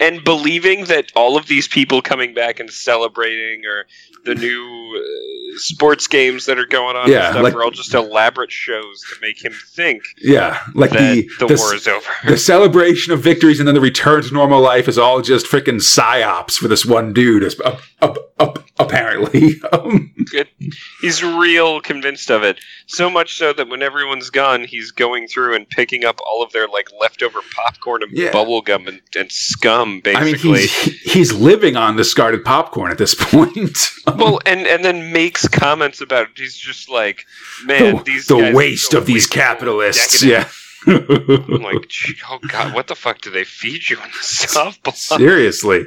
[0.04, 3.86] And believing that all of these people coming back and celebrating or
[4.26, 4.64] the new
[4.98, 8.52] uh, sports games that are going on Yeah, and stuff like- are all just elaborate
[8.52, 12.06] shows to make him think Yeah, like that the the, the, war is over.
[12.28, 15.80] the celebration of victories and then the return to normal life is all just freaking
[15.82, 17.44] psyops for this one dude.
[17.44, 20.50] as- Up, up, up, apparently, Um, It-
[21.02, 22.60] he's real convinced of it.
[22.88, 26.52] So much so that when everyone's gone, he's going through and picking up all of
[26.52, 28.32] their like leftover popcorn and Yeah.
[28.32, 30.62] bubble gum and, and scum, I mean, basically.
[30.68, 33.78] he's he's living on discarded popcorn at this point.
[34.16, 36.38] well, and and then makes comments about it.
[36.38, 37.26] He's just like,
[37.66, 40.20] man, the, these the waste so of these capitalists.
[40.22, 40.48] decadent.
[40.48, 40.50] Yeah.
[40.88, 41.92] I'm like,
[42.30, 44.94] oh god, what the fuck do they feed you in the softball?
[44.96, 45.86] Seriously.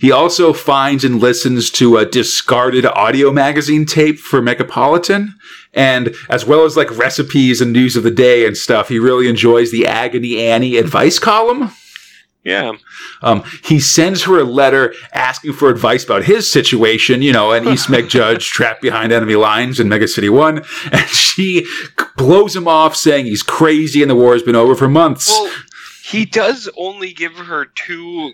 [0.00, 5.34] He also finds and listens to a discarded audio magazine tape for Megapolitan.
[5.74, 9.28] And as well as like recipes and news of the day and stuff, he really
[9.28, 11.70] enjoys the Agony Annie advice column.
[12.42, 12.72] Yeah,
[13.20, 17.68] Um, he sends her a letter asking for advice about his situation, you know, an
[17.68, 20.64] East Meg judge trapped behind enemy lines in Mega City 1.
[20.90, 21.66] And she
[22.16, 25.28] blows him off saying he's crazy and the war has been over for months.
[25.28, 25.52] Well,
[26.02, 28.32] he does only give her two.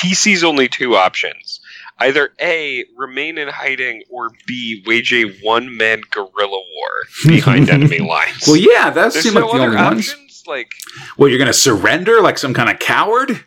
[0.00, 1.60] He sees only two options:
[1.98, 6.90] either A, remain in hiding, or B, wage a one-man guerrilla war
[7.26, 8.44] behind enemy lines.
[8.46, 10.14] Well, yeah, that There's seemed no like the only ones.
[10.46, 10.72] Like,
[11.16, 13.44] Well, you're to surrender like some kind of coward?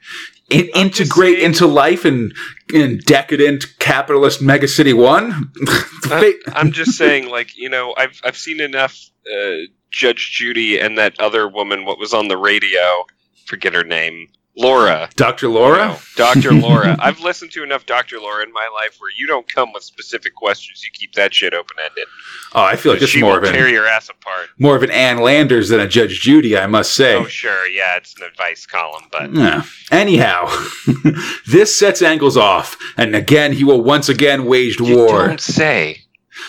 [0.49, 2.33] In- integrate saying- into life in,
[2.73, 5.51] in decadent capitalist Mega City 1?
[6.05, 8.99] I, I'm just saying, like, you know, I've I've seen enough
[9.33, 11.85] uh, Judge Judy and that other woman.
[11.85, 13.05] What was on the radio?
[13.45, 14.27] Forget her name.
[14.55, 15.09] Laura.
[15.15, 15.47] Dr.
[15.47, 15.87] Laura?
[15.87, 16.51] No, Dr.
[16.53, 16.95] Laura.
[16.99, 18.19] I've listened to enough Dr.
[18.19, 20.83] Laura in my life where you don't come with specific questions.
[20.83, 22.05] You keep that shit open ended.
[22.53, 24.49] Oh, I feel like this is more of, tear an, your ass apart.
[24.59, 27.15] more of an Ann Landers than a Judge Judy, I must say.
[27.15, 27.67] Oh, sure.
[27.67, 29.63] Yeah, it's an advice column, but Yeah.
[29.91, 30.45] Anyhow,
[31.47, 36.01] this sets Engels off, and again he will once again wage you war, don't say.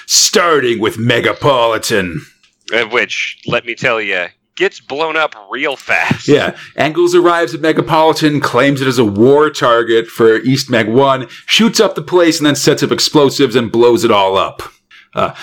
[0.07, 2.19] starting with Megapolitan.
[2.73, 6.29] Uh, Which, let me tell you, gets blown up real fast.
[6.29, 11.27] Yeah, Engels arrives at Megapolitan, claims it as a war target for East Meg 1,
[11.47, 14.63] shoots up the place, and then sets up explosives and blows it all up.
[15.15, 15.35] Uh,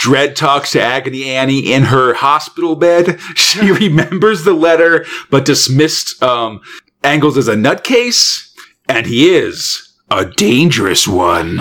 [0.00, 3.18] Dredd talks to Agony Annie in her hospital bed.
[3.34, 6.60] She remembers the letter, but dismissed um,
[7.02, 8.54] Engels as a nutcase,
[8.88, 11.60] and he is a dangerous one.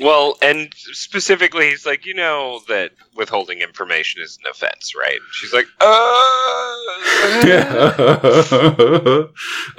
[0.00, 5.18] Well, and specifically, he's like, you know that withholding information is an offense, right?
[5.32, 5.84] She's like, uh.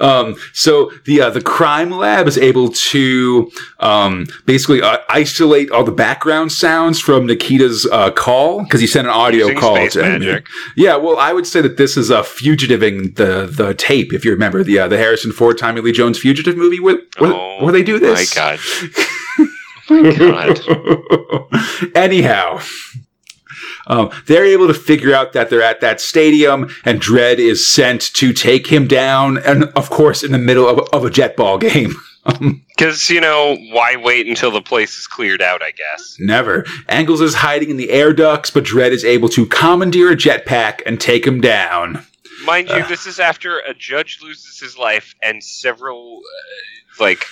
[0.00, 5.84] um, so the uh, the crime lab is able to um, basically uh, isolate all
[5.84, 10.02] the background sounds from Nikita's uh, call because he sent an audio Using call to
[10.02, 10.46] magic.
[10.76, 14.12] Yeah, well, I would say that this is a fugitiving the the tape.
[14.12, 17.32] If you remember the uh, the Harrison Ford Tommy Lee Jones fugitive movie where where,
[17.32, 18.34] Oh, where they do this.
[18.34, 18.58] My God.
[19.90, 21.96] my God.
[21.96, 22.60] Anyhow,
[23.86, 28.00] um, they're able to figure out that they're at that stadium, and Dredd is sent
[28.14, 31.58] to take him down, and of course, in the middle of, of a jet ball
[31.58, 31.94] game.
[32.76, 36.16] Because, you know, why wait until the place is cleared out, I guess?
[36.18, 36.64] never.
[36.88, 40.80] Engels is hiding in the air ducts, but Dredd is able to commandeer a jetpack
[40.86, 42.04] and take him down.
[42.44, 47.26] Mind you, this is after a judge loses his life and several, uh, like,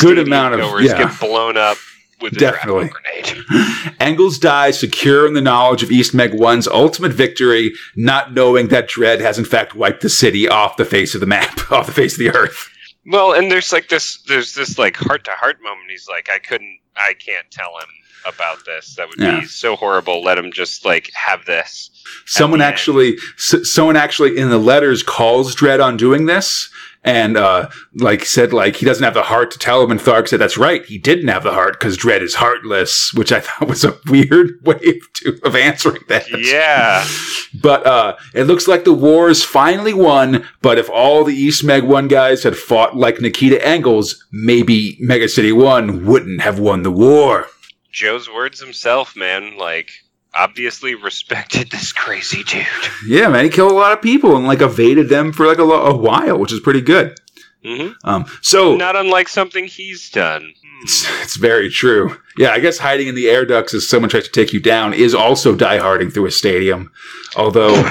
[0.00, 0.98] Good amount of- yeah.
[0.98, 1.76] get blown up
[2.20, 2.88] with a Definitely.
[2.88, 3.44] grenade.
[4.00, 8.88] Engels dies secure in the knowledge of East Meg 1's ultimate victory, not knowing that
[8.88, 11.92] Dredd has in fact wiped the city off the face of the map, off the
[11.92, 12.70] face of the earth.
[13.06, 15.90] Well, and there's like this, there's this like heart to heart moment.
[15.90, 17.88] He's like, I couldn't, I can't tell him
[18.26, 18.94] about this.
[18.96, 19.40] That would Yeah.
[19.40, 20.22] be so horrible.
[20.24, 21.90] Let him just like have this.
[22.24, 26.68] Someone actually, s- someone actually in the letters calls Dredd on doing this,
[27.06, 29.92] and uh, like said, like he doesn't have the heart to tell him.
[29.92, 33.30] And Thark said, "That's right, he didn't have the heart because Dredd is heartless," which
[33.32, 36.26] I thought was a weird way to, of answering that.
[36.30, 37.06] Yeah.
[37.58, 40.46] But uh, it looks like the war is finally won.
[40.60, 45.26] But if all the East Meg One guys had fought like Nikita Engels, maybe Mega
[45.26, 47.46] City One wouldn't have won the war.
[47.92, 49.56] Joe's words himself, man.
[49.56, 49.90] Like,
[50.38, 52.66] obviously respected this crazy dude.
[53.06, 55.64] Yeah, man, he killed a lot of people and like evaded them for like a,
[55.64, 57.18] lo- a while, which is pretty good.
[57.64, 60.52] hmm Um, so Not unlike something he's done.
[60.82, 62.16] It's, it's very true.
[62.36, 64.92] Yeah, I guess hiding in the air ducts as someone tries to take you down
[64.92, 66.92] is also dieharding through a stadium.
[67.34, 67.74] Although,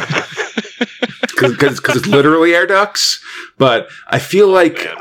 [1.35, 3.23] because it's literally air ducts.
[3.57, 4.97] But I feel like, Man.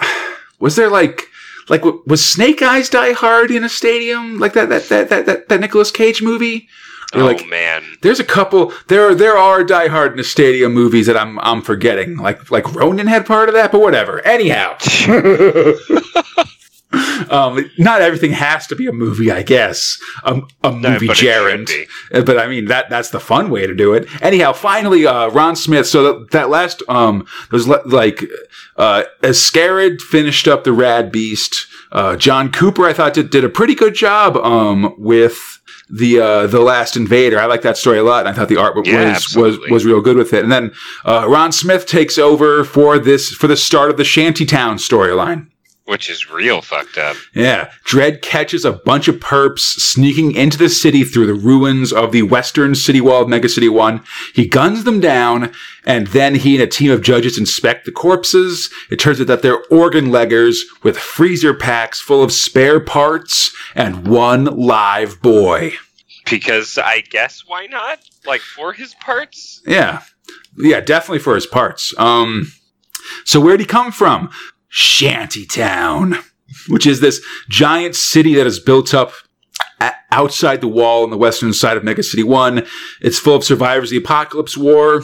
[0.59, 1.29] was there like,
[1.69, 5.49] like was Snake Eyes Die Hard in a stadium like that that that that that,
[5.49, 6.69] that Nicolas Cage movie?
[7.15, 8.73] They're oh like, man, there's a couple.
[8.89, 12.17] There are there are Die Hard in the Stadium movies that I'm I'm forgetting.
[12.17, 14.21] Like like Ronan had part of that, but whatever.
[14.27, 14.77] Anyhow,
[17.31, 19.99] um, not everything has to be a movie, I guess.
[20.25, 21.69] A, a No, movie but gerund.
[22.13, 24.09] Uh, But I mean that that's the fun way to do it.
[24.23, 25.87] Anyhow, finally, uh, Ron Smith.
[25.87, 28.25] So that, that last um, was le- like
[28.77, 31.67] uh, as finished up the Rad Beast.
[31.93, 36.47] Uh, John Cooper, I thought did, did a pretty good job um, with the uh,
[36.47, 37.39] the Last Invader.
[37.39, 39.71] I like that story a lot, and I thought the art was Yeah, was absolutely.
[39.71, 40.43] was real good with it.
[40.43, 40.73] And then
[41.05, 45.49] uh, Ron Smith takes over for this for the start of the Shantytown storyline.
[45.85, 47.17] Which is real fucked up.
[47.35, 47.71] Yeah.
[47.85, 52.23] Dredd catches a bunch of perps sneaking into the city through the ruins of the
[52.23, 54.03] western city wall of Mega City 1.
[54.35, 55.53] He guns them down,
[55.85, 58.71] and then he and a team of judges inspect the corpses.
[58.91, 64.09] It turns out that they're organ leggers with freezer packs full of spare parts and
[64.09, 65.73] one live boy.
[66.31, 67.99] Because I guess why not?
[68.25, 69.61] Like for his parts?
[69.67, 70.03] Yeah.
[70.57, 71.93] Yeah, definitely for his parts.
[71.99, 72.51] Um,
[73.25, 74.31] so where'd he come from?
[74.75, 76.23] Shantytown,
[76.69, 79.13] which is this giant city that is built up
[80.11, 82.67] outside the wall on the western side of Mega City 1.
[83.01, 85.03] It's full of survivors of the Apocalypse War.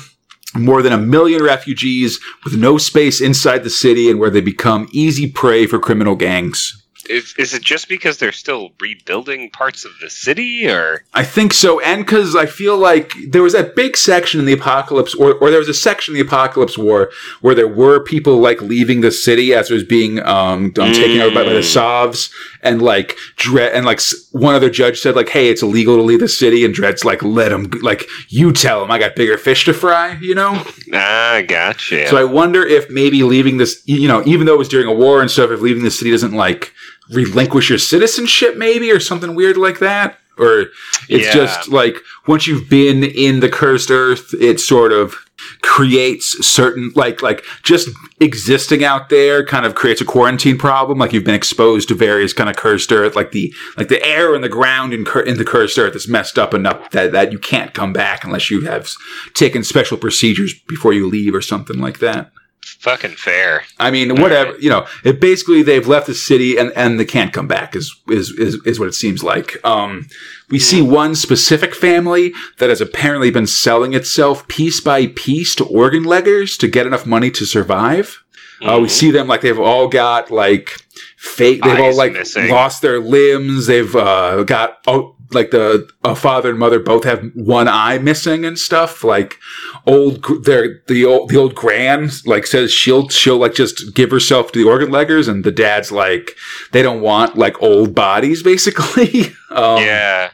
[0.57, 4.89] More than a million refugees with no space inside the city and where they become
[4.91, 6.80] easy prey for criminal gangs.
[7.09, 11.53] Is, is it just because they're still rebuilding parts of the city, or I think
[11.53, 15.35] so, and because I feel like there was that big section in the apocalypse, or,
[15.35, 17.11] or there was a section in the apocalypse war
[17.41, 21.21] where there were people like leaving the city as it was being um, um taken
[21.21, 22.31] over by, by the Sovs,
[22.63, 24.01] and like Dredd, and like
[24.33, 27.23] one other judge said like, "Hey, it's illegal to leave the city," and Dredd's like,
[27.23, 30.65] "Let him, like you tell him, I got bigger fish to fry," you know.
[30.93, 32.09] ah, gotcha.
[32.09, 34.95] So I wonder if maybe leaving this, you know, even though it was during a
[34.95, 36.73] war and stuff, if leaving the city doesn't like
[37.13, 40.19] relinquish your citizenship, maybe, or something weird like that.
[40.39, 40.67] Or
[41.09, 41.33] it's Yeah.
[41.35, 41.97] just like
[42.27, 45.17] once you've been in the cursed earth, it sort of
[45.63, 47.89] creates certain like like just
[48.21, 52.33] existing out there kind of creates a quarantine problem like you've been exposed to various
[52.35, 55.39] kind of cursed earth like the like the air and the ground in, cur- in
[55.39, 58.61] the cursed earth is messed up enough that, that you can't come back unless you
[58.67, 58.91] have
[59.33, 62.31] taken special procedures before you leave or something like that
[62.63, 63.65] Fucking fair.
[63.79, 64.87] I mean, whatever you know.
[65.05, 67.77] It basically they've left the city and and they can't come back.
[67.77, 69.57] Is is is, is what it seems like.
[69.67, 70.07] Um,
[70.49, 75.65] we see one specific family that has apparently been selling itself piece by piece to
[75.67, 78.23] organ leggers to get enough money to survive.
[78.63, 78.91] Uh, we Mhm.
[78.91, 80.77] see them like they've all got like
[81.17, 81.63] fake.
[81.63, 82.51] They've all like missing.
[82.51, 83.67] lost their limbs.
[83.67, 88.45] They've uh, got oh, like the a father and mother both have one eye missing
[88.45, 89.05] and stuff.
[89.05, 89.39] Like
[89.87, 94.53] old, their the old the old grand like says she'll she'll like just give herself
[94.53, 96.37] to the organ leggers, and the dad's like
[96.73, 99.27] they don't want like old bodies basically.
[99.51, 100.31] um, yeah.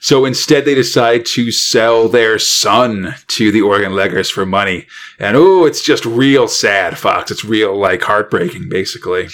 [0.00, 4.86] so instead, they decide to sell their son to the organ leggers for money.
[5.18, 7.30] And oh, it's just real sad, Fox.
[7.30, 9.28] It's real, like, heartbreaking, basically.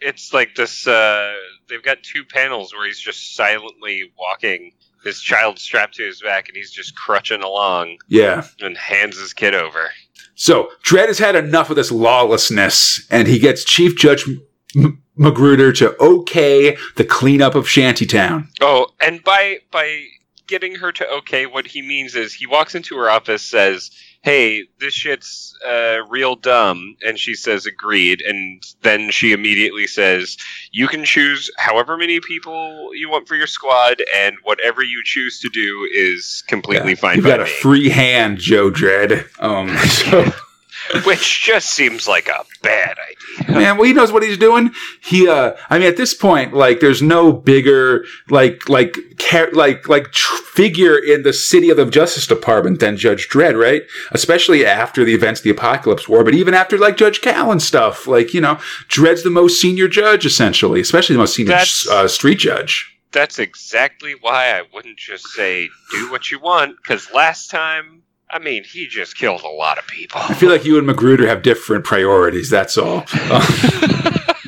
[0.00, 0.86] It's like this.
[0.86, 1.34] Uh,
[1.68, 4.72] they've got two panels where he's just silently walking,
[5.04, 8.44] his child strapped to his back, and he's just crutching along Yeah.
[8.60, 9.90] and hands his kid over.
[10.34, 14.24] So Dredd has had enough of this lawlessness, and he gets Chief Judge
[14.76, 18.48] M- Magruder to okay the cleanup of Shantytown.
[18.60, 20.04] Oh, and by by
[20.46, 23.90] getting her to okay, what he means is he walks into her office, says,
[24.22, 30.36] "Hey, this shit's uh, real dumb," and she says, "Agreed." And then she immediately says,
[30.72, 35.40] "You can choose however many people you want for your squad, and whatever you choose
[35.40, 39.28] to do is completely fine You've by got a free hand, Joe Dredd.
[39.40, 40.24] Um, so.
[41.04, 43.54] Which just seems like a bad idea.
[43.58, 44.72] Man, well, he knows what he's doing.
[45.02, 49.88] He, uh, I mean, at this point, like, there's no bigger, like, like, car- like,
[49.88, 53.82] like tr- figure in the city of the Justice Department than Judge Dredd, right?
[54.12, 57.62] Especially after the events of the Apocalypse War, but even after like Judge Cal and
[57.62, 58.56] stuff, like, you know,
[58.88, 61.54] Dredd's the most senior judge, essentially, especially the most senior
[61.90, 62.94] uh, street judge.
[63.12, 67.97] That's exactly why I wouldn't just say do what you want, because last time,
[68.30, 70.20] I mean, he just killed a lot of people.
[70.22, 72.50] I feel like you and Magruder have different priorities.
[72.50, 73.04] That's all.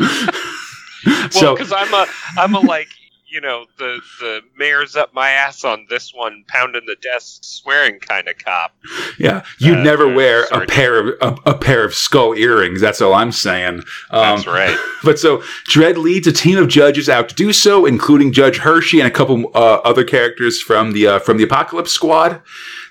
[0.02, 2.88] Uh, well, so, because I'm a, I'm a like,
[3.26, 8.00] you know, the the mayor's up my ass on this one, pounding the desk, swearing
[8.00, 8.74] kind of cop.
[9.18, 12.80] yeah, you'd uh, never uh, wear a pair of a, a pair of skull earrings.
[12.80, 13.80] That's all I'm saying.
[14.10, 14.76] Um, That's right.
[15.02, 15.38] But so
[15.70, 19.10] Dredd leads a team of judges out to do so, including Judge Hershey and a
[19.10, 22.42] couple uh, other characters from the uh, from the Apocalypse Squad.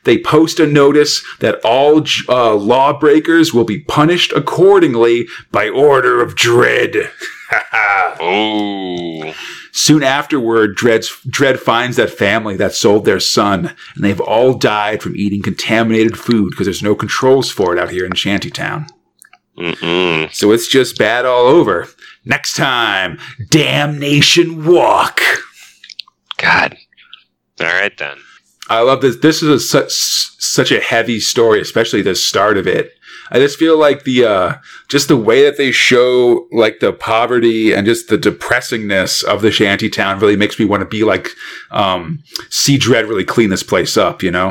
[0.04, 6.36] They post a notice that all uh, lawbreakers will be punished accordingly by order of
[6.36, 7.10] Dredd.
[8.22, 9.34] Oh,
[9.72, 15.02] Soon afterward, Dredd's, Dredd finds that family that sold their son, and they've all died
[15.02, 18.88] from eating contaminated food because there's no controls for it out here in Shantytown.
[19.58, 20.34] Mm-mm.
[20.34, 21.88] So it's just bad all over.
[22.26, 23.20] Next time,
[23.50, 25.22] Damnation Walk.
[26.38, 26.78] God.
[27.60, 28.18] All right then.
[28.70, 29.17] I love this.
[29.17, 32.93] This is a, such such a heavy story, especially the start of it.
[33.32, 34.55] I just feel like the uh,
[34.88, 39.51] just the way that they show like the poverty and just the depressingness of the
[39.51, 41.30] shanty town really makes me want to be like
[41.72, 44.49] um, see Dredd really clean this place up, you know.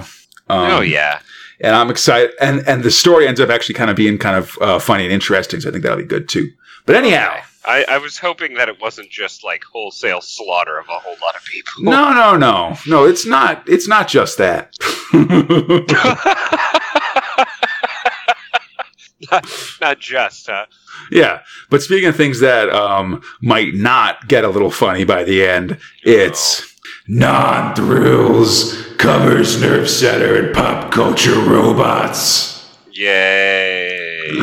[0.49, 1.21] Um, oh yeah.
[1.61, 2.33] and I'm excited.
[2.41, 5.13] And and the story ends up actually kind of being kind of uh, funny and
[5.13, 5.61] interesting.
[5.61, 6.51] So I think that'll be good too.
[6.87, 7.37] But anyhow,
[7.69, 11.37] I, I was hoping that it wasn't just like wholesale slaughter of a whole lot
[11.37, 11.83] of people.
[11.83, 13.05] no, no, no, no.
[13.05, 13.63] It's not.
[13.69, 14.75] It's not just that.
[19.31, 19.47] not,
[19.83, 20.65] not just, huh?
[21.11, 25.47] Yeah, but speaking of things that um, might not get a little funny by the
[25.47, 26.75] end, it's
[27.07, 32.67] non thrills covers Nerve Center and pop culture robots.
[32.93, 34.39] Yay.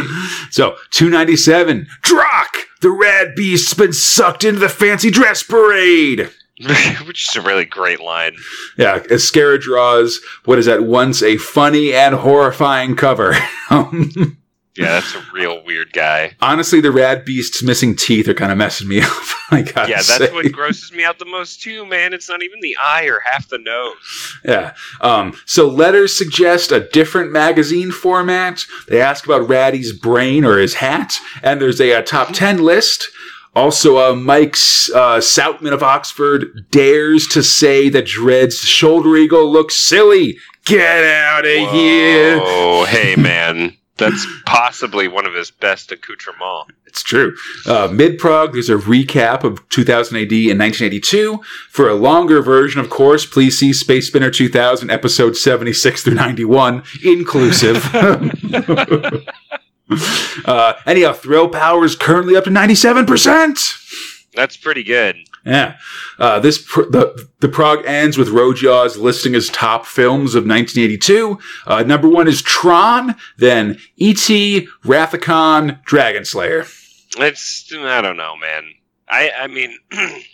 [0.52, 2.66] So, 297, Drokk!
[2.86, 6.30] The rad beast's been sucked into the fancy dress parade!
[7.08, 8.36] Which is a really great line.
[8.78, 13.36] Yeah, Ezquerra draws what is at once a funny and horrifying cover.
[13.72, 14.38] Um,
[14.78, 16.36] Yeah, that's a real weird guy.
[16.42, 19.12] Honestly, the rad beast's missing teeth are kind of messing me up.
[19.52, 20.34] I gotta Yeah, that's say.
[20.34, 22.14] what grosses me out the most too, man.
[22.14, 24.38] It's not even the eye or half the nose.
[24.44, 24.74] Yeah.
[25.02, 28.66] Um, so letters suggest a different magazine format.
[28.88, 33.10] They ask about Ratty's brain or his hat, and there's a, uh top ten list.
[33.56, 39.78] Also, uh, Mike's uh, Soutman of Oxford dares to say that Dredd's shoulder eagle looks
[39.78, 40.38] silly.
[40.66, 42.40] Get out of here!
[42.42, 43.78] Oh, hey, man.
[43.98, 46.74] That's possibly one of his best accoutrements.
[46.86, 47.36] It's true.
[47.66, 51.40] Uh, Mid prog, there's a recap of 2000 AD and 1982.
[51.70, 56.84] For a longer version, of course, please see Space Spinner 2000, episode 76 through 91,
[57.04, 57.86] inclusive.
[60.46, 64.32] uh, anyhow, Thrill Power is currently up to 97%.
[64.34, 65.18] That's pretty good.
[65.46, 65.78] Yeah.
[66.18, 71.38] Uh, this pr- the the prog ends with Rojaws listing his top films of 1982.
[71.68, 76.66] Uh, number one is Tron, then E.T., Wrath of Khan, Dragon Slayer.
[77.18, 78.64] It's I don't know, man.
[79.08, 79.78] I I mean,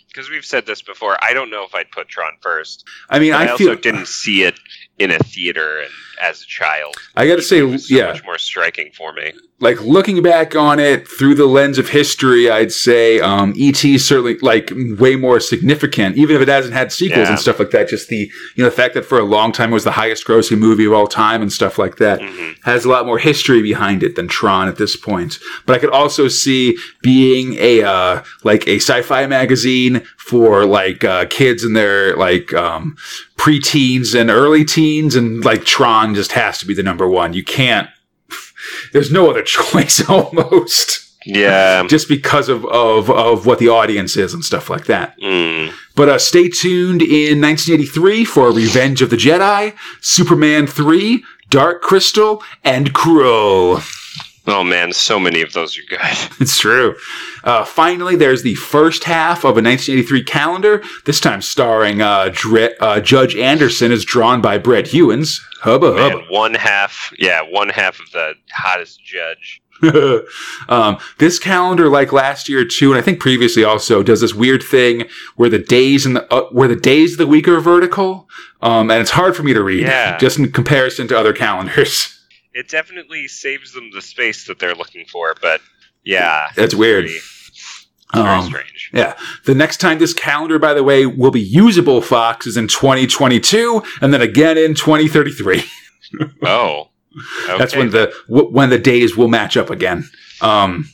[0.08, 1.22] because we've said this before.
[1.22, 2.84] I don't know if I'd put Tron first.
[3.10, 4.58] I mean, I, I, also feel didn't see it
[4.98, 5.90] in a theater and
[6.22, 6.94] as a child.
[7.16, 9.32] I got to say, so yeah, much more striking for me.
[9.58, 14.06] like looking back on it through the lens of history, I'd say um, ET is
[14.06, 17.30] certainly like way more significant, even if it hasn't had sequels Yeah.
[17.30, 17.88] and stuff like that.
[17.88, 20.24] Just the you know the fact that for a long time it was the highest
[20.26, 22.56] grossing movie of all time and stuff like that Mhm.
[22.64, 25.38] has a lot more history behind it than Tron at this point.
[25.66, 31.24] But I could also see being a uh, like a sci-fi magazine for like uh,
[31.26, 32.96] kids in their like um,
[33.42, 37.32] preteens and early teens, and like Tron just has to be the number one.
[37.32, 37.88] You can't.
[38.92, 41.10] There's no other choice almost.
[41.26, 41.84] Yeah.
[41.88, 45.18] Just because of, of, of what the audience is and stuff like that.
[45.20, 45.72] Mm.
[45.96, 52.42] But uh, stay tuned in 1983 for Revenge of the Jedi, Superman 3, Dark Crystal,
[52.62, 53.82] and Krull.
[54.46, 56.00] Oh man, so many of those are good.
[56.40, 56.96] It's true.
[57.44, 62.74] Uh, finally, there's the first half of a 1983 calendar, this time starring uh, Dre-
[62.80, 65.40] uh, Judge Anderson, is drawn by Brett Ewins.
[65.60, 66.24] Hubba Man, hubba.
[66.28, 69.60] one half, yeah, one half of the hottest judge.
[70.68, 74.62] um, this calendar, like last year too, and I think previously also, does this weird
[74.62, 75.04] thing
[75.36, 78.28] where the days and the uh, where the days of the week are vertical,
[78.60, 80.18] um, and it's hard for me to read, Yeah.
[80.18, 82.18] just in comparison to other calendars.
[82.54, 85.60] It definitely saves them the space that they're looking for, but
[86.04, 87.06] yeah, That's weird.
[87.06, 87.20] very,
[88.14, 88.90] very Um, strange.
[88.92, 89.14] Yeah.
[89.46, 93.82] The next time this calendar, by the way, will be usable, Fox, is in 2022,
[94.02, 95.64] and then again in 2033.
[96.42, 96.90] Oh,
[97.46, 97.56] okay.
[97.58, 100.04] That's when the w- when the days will match up again.
[100.42, 100.90] Um,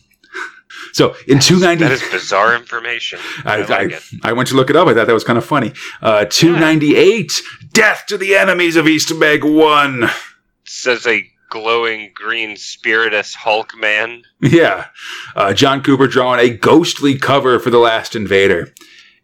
[0.92, 3.18] so in 290, that is bizarre information.
[3.44, 3.92] I, I, like
[4.22, 4.30] I.
[4.30, 4.86] I went to look it up.
[4.86, 5.72] I thought that was kind of funny.
[6.00, 7.32] Uh, 298,
[7.72, 10.08] Death to the Enemies of East Meg 1.
[10.64, 14.22] Says a glowing green spiritus Hulk man.
[14.40, 14.86] Yeah.
[15.34, 18.72] Uh, John Cooper drawing a ghostly cover for The Last Invader.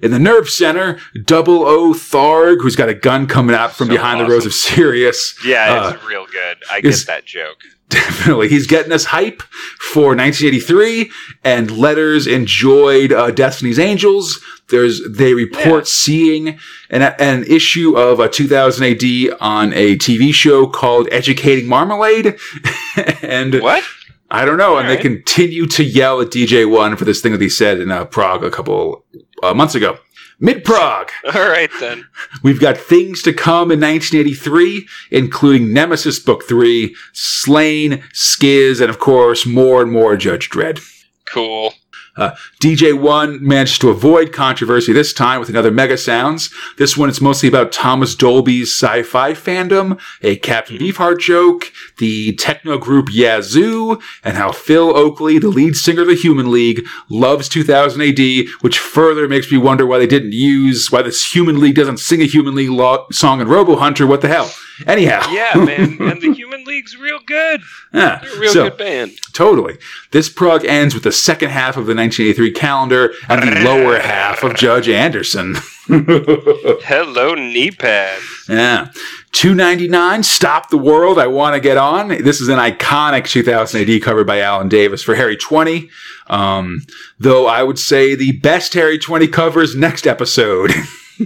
[0.00, 3.94] In the Nerve Center, Double O Tharg, who's got a gun coming out from So
[3.94, 4.32] behind the awesome.
[4.34, 5.38] rows of Sirius.
[5.44, 6.58] Yeah, Uh, it's real good.
[6.70, 7.58] I get that joke.
[7.94, 8.48] Definitely.
[8.48, 9.40] He's getting us hype
[9.78, 11.10] for 1983
[11.44, 14.40] and letters enjoyed uh, Destiny's Angels.
[14.70, 15.82] There's, they report Yeah.
[15.84, 16.58] seeing
[16.90, 22.36] an, an issue of a 2000 AD on a TV show called Educating Marmalade.
[23.22, 23.84] and What?
[24.30, 24.76] I don't know.
[24.78, 27.92] And they continue to yell at DJ One for this thing that he said in
[27.92, 29.04] uh, prog a couple
[29.42, 29.98] uh, months ago.
[30.40, 31.10] Mid Prog.
[31.34, 32.06] All right then.
[32.42, 38.98] We've got things to come in 1983, including Nemesis Book 3, Sláine, Skizz, and of
[38.98, 40.80] course, more and more Judge Dredd.
[41.26, 41.74] Cool.
[42.16, 46.50] Uh, DJ1 managed to avoid controversy this time with another Mega Sounds.
[46.78, 52.78] This one, it's mostly about Thomas Dolby's sci-fi fandom, a Captain Beefheart joke, the techno
[52.78, 58.00] group Yazoo, and how Phil Oakey, the lead singer of the Human League, loves 2000
[58.00, 61.98] AD, which further makes me wonder why they didn't use, why this Human League doesn't
[61.98, 64.06] sing a Human League lo- song in Robo Hunter.
[64.06, 64.50] What the hell?
[64.86, 65.30] Anyhow.
[65.30, 65.98] Yeah, man.
[66.00, 67.60] and the Human League's real good.
[67.92, 68.20] Yeah.
[68.22, 69.12] They're a real so, good band.
[69.32, 69.78] Totally.
[70.10, 74.42] This prog ends with the second half of the 1983 calendar and the lower half
[74.42, 75.54] of Judge Anderson.
[75.86, 78.22] Hello, knee pads.
[78.48, 78.88] yeah.
[79.32, 82.08] 299, Stop the World, I Want to Get On.
[82.08, 85.90] This is an iconic 2000 AD cover by Alan Davis for Harry 20.
[86.28, 86.82] Um,
[87.18, 90.70] though I would say the best Harry 20 covers next episode.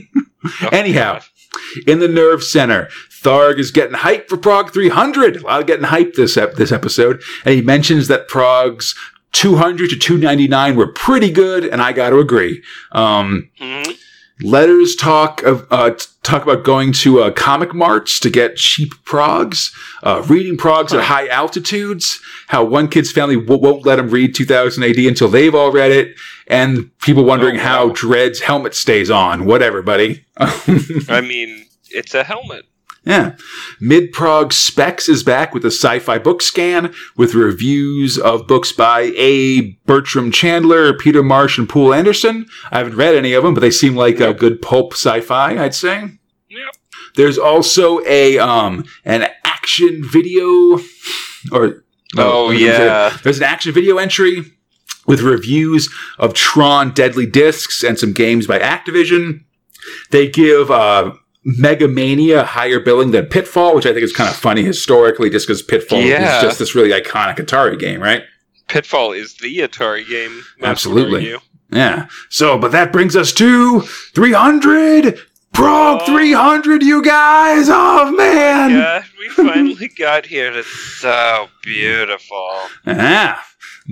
[0.73, 1.21] Anyhow,
[1.87, 5.37] in the Nerve Center, Tharg is getting hyped for Prog 300.
[5.37, 8.95] A lot of getting hyped this ep- this episode, and he mentions that Prog's
[9.33, 12.63] 200 to 299 were pretty good, and I got to agree.
[12.93, 13.97] Um, Mhm.
[14.43, 15.91] letters talk of uh,
[16.23, 19.71] talk about going to uh, comic marts to get cheap progs,
[20.03, 22.21] uh, reading progs at high altitudes.
[22.49, 25.91] How one kid's family w- won't let him read 2000 AD until they've all read
[25.93, 26.15] it,
[26.47, 27.93] and people wondering Oh, how wow.
[27.95, 29.45] Dredd's helmet stays on.
[29.45, 30.25] Whatever, buddy.
[31.09, 32.65] I mean, it's a helmet.
[33.09, 33.37] Yeah.
[33.81, 38.71] Mid Prog Specs is back with a sci fi book scan with reviews of books
[38.71, 39.73] by A.
[39.87, 42.45] Bertram Chandler, Peter Marsh, and Poul Anderson.
[42.71, 45.57] I haven't read any of them, but they seem like a good pulp sci fi,
[45.57, 46.03] I'd say.
[46.51, 46.75] Yep.
[47.17, 50.79] There's also a um an action video
[51.51, 51.85] or
[52.17, 53.17] Oh, yeah.
[53.23, 54.53] There's an action video entry
[55.07, 55.89] with reviews
[56.19, 59.45] of Tron Deadly Discs and some games by Activision.
[60.11, 61.13] They give uh
[61.57, 65.47] Mega Mania higher billing than Pitfall, which I think is kind of funny historically, just
[65.47, 66.37] because Pitfall Yeah.
[66.37, 68.23] is just this really iconic Atari game, right?
[68.69, 70.43] Pitfall is the Atari game.
[70.63, 71.35] Absolutely.
[71.71, 72.07] Yeah.
[72.29, 75.21] So, but that brings us to 300!
[75.55, 76.07] Prog Oh.
[76.07, 77.69] 300, you guys!
[77.71, 78.71] Oh, man!
[78.71, 80.53] Yeah, we finally got here.
[80.53, 80.69] It's
[81.01, 82.51] so beautiful.
[82.87, 83.43] Ah,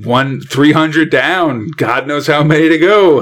[0.05, 1.69] one 300 down.
[1.77, 3.21] God knows how many to go.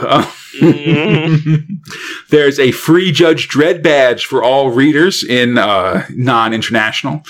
[0.61, 1.79] Mhm.
[2.31, 7.23] There's a free Judge Dredd badge for all readers in uh, non-international.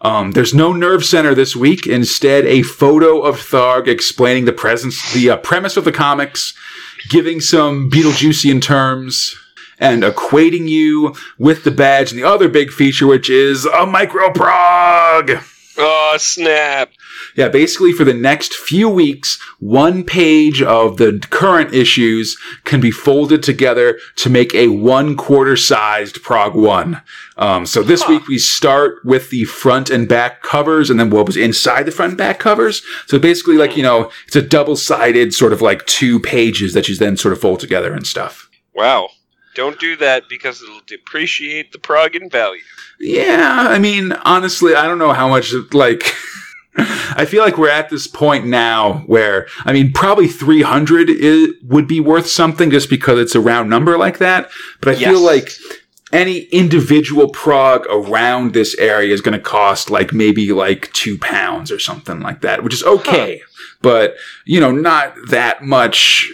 [0.00, 1.86] Um, there's no nerve center this week.
[1.86, 6.52] Instead, a photo of Tharg explaining the presence, the uh, premise of the comics,
[7.08, 9.34] giving some Betelgeusian terms,
[9.78, 12.10] and equating you with the badge.
[12.12, 15.32] And the other big feature, which is a micro prog.
[15.78, 16.90] Oh, snap.
[17.36, 22.90] Yeah, basically for the next few weeks, one page of the current issues can be
[22.92, 27.02] folded together to make a one quarter sized Prog one.
[27.36, 28.12] Um, so this Huh.
[28.12, 31.90] week we start with the front and back covers and then what was inside the
[31.92, 32.82] front and back covers.
[33.06, 36.88] So basically like, you know, it's a double sided sort of like two pages that
[36.88, 38.48] you then sort of fold together and stuff.
[38.74, 39.08] Wow.
[39.56, 42.60] Don't do that because it'll depreciate the prog in value.
[43.00, 46.02] Yeah, I mean, honestly, I don't know how much, like,
[47.16, 51.86] I feel like we're at this point now where, I mean, probably 300 is, would
[51.86, 54.50] be worth something just because it's a round number like that.
[54.80, 55.10] But I Yes.
[55.10, 55.50] feel like
[56.12, 61.70] any individual prog around this area is going to cost like maybe like two pounds
[61.70, 63.40] or something like that, which is okay.
[63.82, 66.28] But, you know, not that much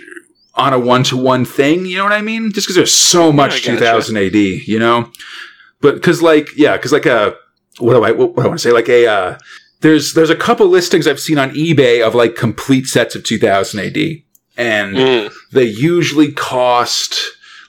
[0.54, 1.86] on a one to one thing.
[1.86, 2.52] You know what I mean?
[2.52, 3.72] Just because there's so much gotcha.
[3.78, 5.10] 2000 AD, you know?
[5.80, 7.34] But because like, yeah, because like a,
[7.78, 8.72] what do I, what, what do I want to say?
[8.72, 9.38] Like a, uh,
[9.80, 13.80] there's, there's a couple listings I've seen on eBay of like complete sets of 2000
[13.80, 13.96] AD.
[14.56, 15.32] And Mm.
[15.52, 17.14] they usually cost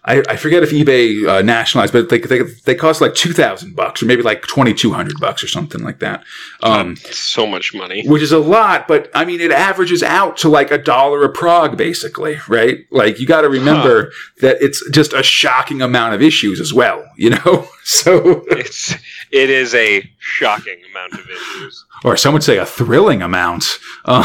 [0.04, 3.76] I, I forget if eBay uh, nationalized, but they, they they cost like two thousand
[3.76, 6.24] bucks or maybe like twenty two hundred bucks or something like that.
[6.64, 8.04] Um, So much money.
[8.08, 11.30] which is a lot, but I mean, it averages out to like a dollar a
[11.30, 12.80] prog, basically, right?
[12.90, 17.08] Like, you got to remember that it's just a shocking amount of issues as well,
[17.16, 17.68] you know?
[17.84, 18.94] So, It's
[19.32, 21.84] it is a shocking amount of issues.
[22.04, 23.80] or some would say a thrilling amount.
[24.06, 24.24] Uh,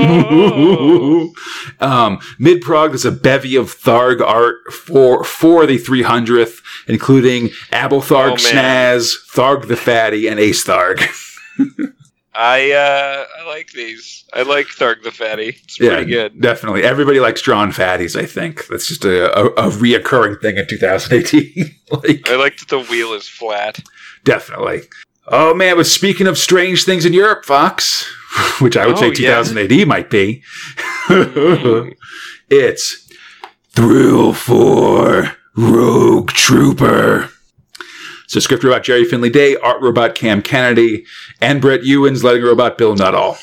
[0.00, 1.32] Oh.
[1.80, 8.32] um, Mid prog is a bevy of Tharg art for for the 300th, including Abeltharg
[8.32, 8.36] Oh.
[8.36, 11.02] Snaz, Tharg the Fatty, and Ace Tharg.
[12.40, 14.24] I uh I like these.
[14.32, 15.56] I like Tharg the Fatty.
[15.64, 16.40] It's pretty good.
[16.40, 16.84] Definitely.
[16.84, 18.68] Everybody likes drawn fatties, I think.
[18.68, 21.74] That's just a, a, a reoccurring thing in 2018.
[21.90, 23.80] like, I like that the wheel is flat.
[24.22, 24.82] definitely.
[25.26, 28.04] Oh man, but speaking of strange things in Europe, Fox,
[28.60, 29.84] which I would Oh, say yeah.
[29.84, 30.42] Might be,
[32.50, 33.08] it's
[33.70, 37.30] Thrill for Rogue Trooper.
[38.28, 41.06] So script robot Gerry Finley-Day, art robot Cam Kennedy,
[41.40, 43.38] and Brett Ewins, letting robot Bill Nuttall.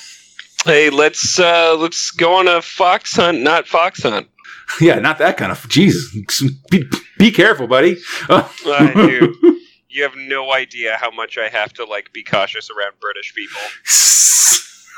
[0.63, 4.27] Hey, let's uh, let's go on a fox hunt, not fox hunt.
[4.81, 5.69] Yeah, not that kind of.
[5.69, 6.11] Jesus,
[6.71, 7.97] be, be careful, buddy.
[8.27, 9.59] Uh, I do.
[9.89, 13.61] You have no idea how much I have to like be cautious around British people.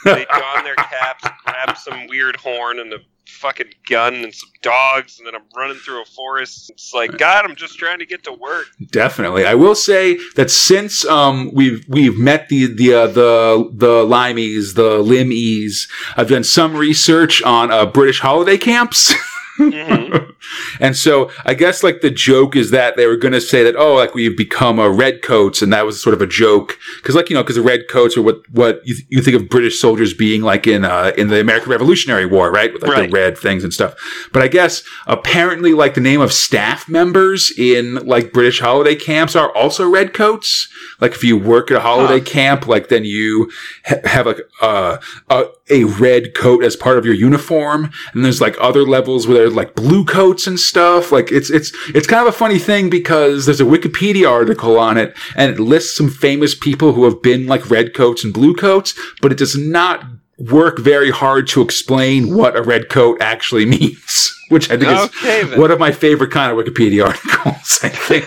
[0.06, 3.00] They don their caps, grab some weird horn and a
[3.38, 6.70] fucking gun and some dogs, and then I'm running through a forest.
[6.72, 8.66] It's like, God, I'm just trying to get to work.
[8.92, 14.06] Definitely, I will say that since um, we've we've met the the uh, the the
[14.06, 19.14] limeys, the limeys, I've done some research on uh, British holiday camps.
[19.58, 20.34] Mhm.
[20.80, 23.76] and so I guess like the joke is that they were going to say that
[23.76, 25.62] oh like we've become a redcoats.
[25.62, 28.16] and that was sort of a joke because like you know because the red coats
[28.18, 31.40] are what what you, you think of British soldiers being like in uh in the
[31.40, 33.10] American Revolutionary War right with like Right.
[33.12, 33.96] the red things and stuff
[34.32, 39.36] but I guess apparently like the name of staff members in like British holiday camps
[39.36, 40.68] are also redcoats.
[41.02, 42.26] like if you work at a holiday Huh.
[42.26, 43.50] camp like then you
[43.86, 44.98] ha- have like uh,
[45.30, 49.38] a a red coat as part of your uniform and there's like other levels where
[49.38, 52.90] there's like blue coats and stuff like it's it's it's kind of a funny thing
[52.90, 57.22] because there's a wikipedia article on it and it lists some famous people who have
[57.22, 60.04] been like red coats and blue coats but it does not
[60.40, 65.42] work very hard to explain what a red coat actually means which i think Okay,
[65.42, 65.60] is then.
[65.60, 68.24] one of my favorite kind of wikipedia articles i think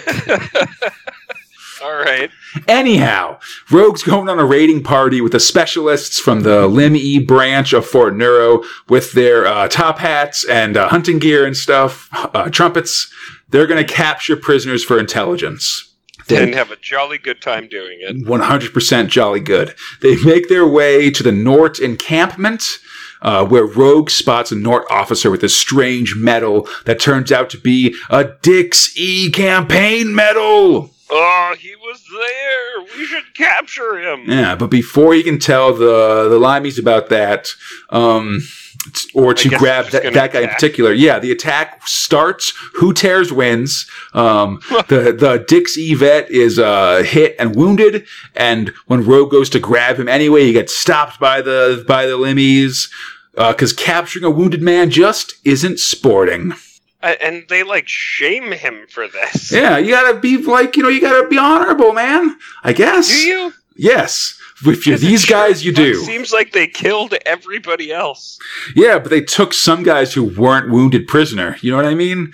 [1.82, 2.30] All right.
[2.68, 3.38] Anyhow,
[3.70, 7.86] Rogue's going on a raiding party with the specialists from the Lim E branch of
[7.86, 13.12] Fort Neuro with their uh, top hats and uh, hunting gear and stuff, uh, trumpets.
[13.48, 15.86] They're going to capture prisoners for intelligence.
[16.28, 18.24] And have a jolly good time doing it.
[18.24, 19.74] 100% jolly good.
[20.00, 22.78] They make their way to the Nort encampment.
[23.22, 27.58] Uh, where Rogue spots a Nort officer with a strange medal that turns out to
[27.58, 30.90] be a Dix E campaign medal.
[31.12, 32.96] Oh, he was there.
[32.96, 34.24] We should capture him.
[34.26, 37.48] Yeah, but before you can tell the the limeys about that,
[37.90, 38.40] um,
[39.14, 42.52] or to grab that, that guy in particular, yeah, the attack starts.
[42.74, 43.88] Who tears wins.
[44.14, 48.06] Um, the the Dixie vet is uh, hit and wounded,
[48.36, 52.18] and when Rogue goes to grab him anyway, he gets stopped by the by the
[52.18, 52.88] limeys
[53.34, 56.52] because capturing a wounded man just isn't sporting.
[57.02, 59.50] Uh, and they like shame him for this.
[59.50, 62.36] Yeah, you gotta be like you know you gotta be honorable, man.
[62.62, 63.08] I guess.
[63.08, 63.52] Do you?
[63.76, 64.36] Yes.
[64.62, 65.94] If you're these guys, you do.
[65.94, 68.38] Seems like they killed everybody else.
[68.76, 71.56] Yeah, but they took some guys who weren't wounded prisoner.
[71.62, 72.32] You know what I mean?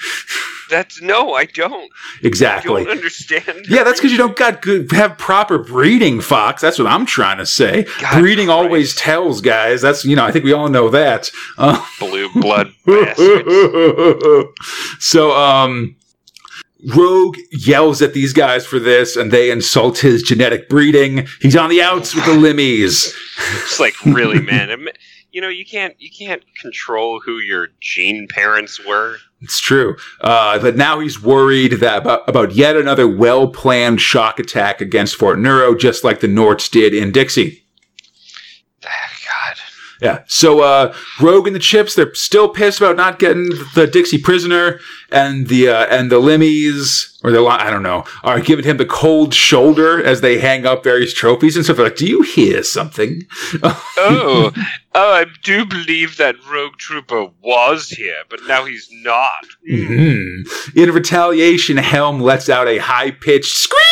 [0.69, 1.91] That's no, I don't.
[2.23, 2.85] Exactly.
[2.85, 3.67] Don't understand.
[3.69, 6.62] Yeah, that's because you don't got good have proper breeding, Fox.
[6.62, 7.87] That's what I'm trying to say.
[8.01, 8.59] God breeding Christ.
[8.59, 9.81] always tells, guys.
[9.83, 11.31] That's you know I think we all know that.
[11.59, 12.73] Uh, blue blood
[14.99, 15.97] so um,
[16.95, 21.27] Rogue yells at these guys for this, and they insult his genetic breeding.
[21.41, 23.14] He's on the outs with the limeys.
[23.62, 24.89] It's like really, man.
[25.33, 29.17] You know, you can't you can't control who your gene parents were.
[29.41, 29.97] It's true.
[30.20, 35.16] Uh, but now he's worried that about, about yet another well planned shock attack against
[35.16, 37.66] Fort Neuro, just like the Norts did in Dixie.
[39.97, 40.05] Ah.
[40.05, 40.18] Yeah.
[40.26, 44.78] So uh, Rogue and the Chips, they're still pissed about not getting the Dixie prisoner,
[45.11, 48.84] and the uh, and the Limeys or the I don't know are giving him the
[48.86, 51.76] cold shoulder as they hang up various trophies and stuff.
[51.78, 53.22] They're like, do you hear something?
[54.09, 54.53] Oh,
[54.94, 59.44] oh, I do believe that Rogue Trooper was here, but now he's not.
[59.68, 60.47] Mhm.
[60.76, 63.82] In retaliation, Helm lets out a high pitched scream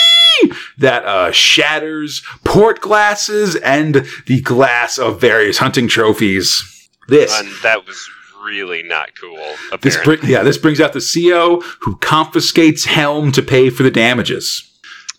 [0.78, 6.89] that uh, shatters port glasses and the glass of various hunting trophies.
[7.09, 7.39] This.
[7.39, 8.09] And that was
[8.45, 9.39] really not cool.
[9.80, 13.91] This bring, yeah, this brings out the CO who confiscates Helm to pay for the
[13.91, 14.70] damages.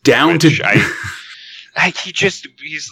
[0.03, 0.93] Down Which to I,
[1.75, 2.89] I, he just he's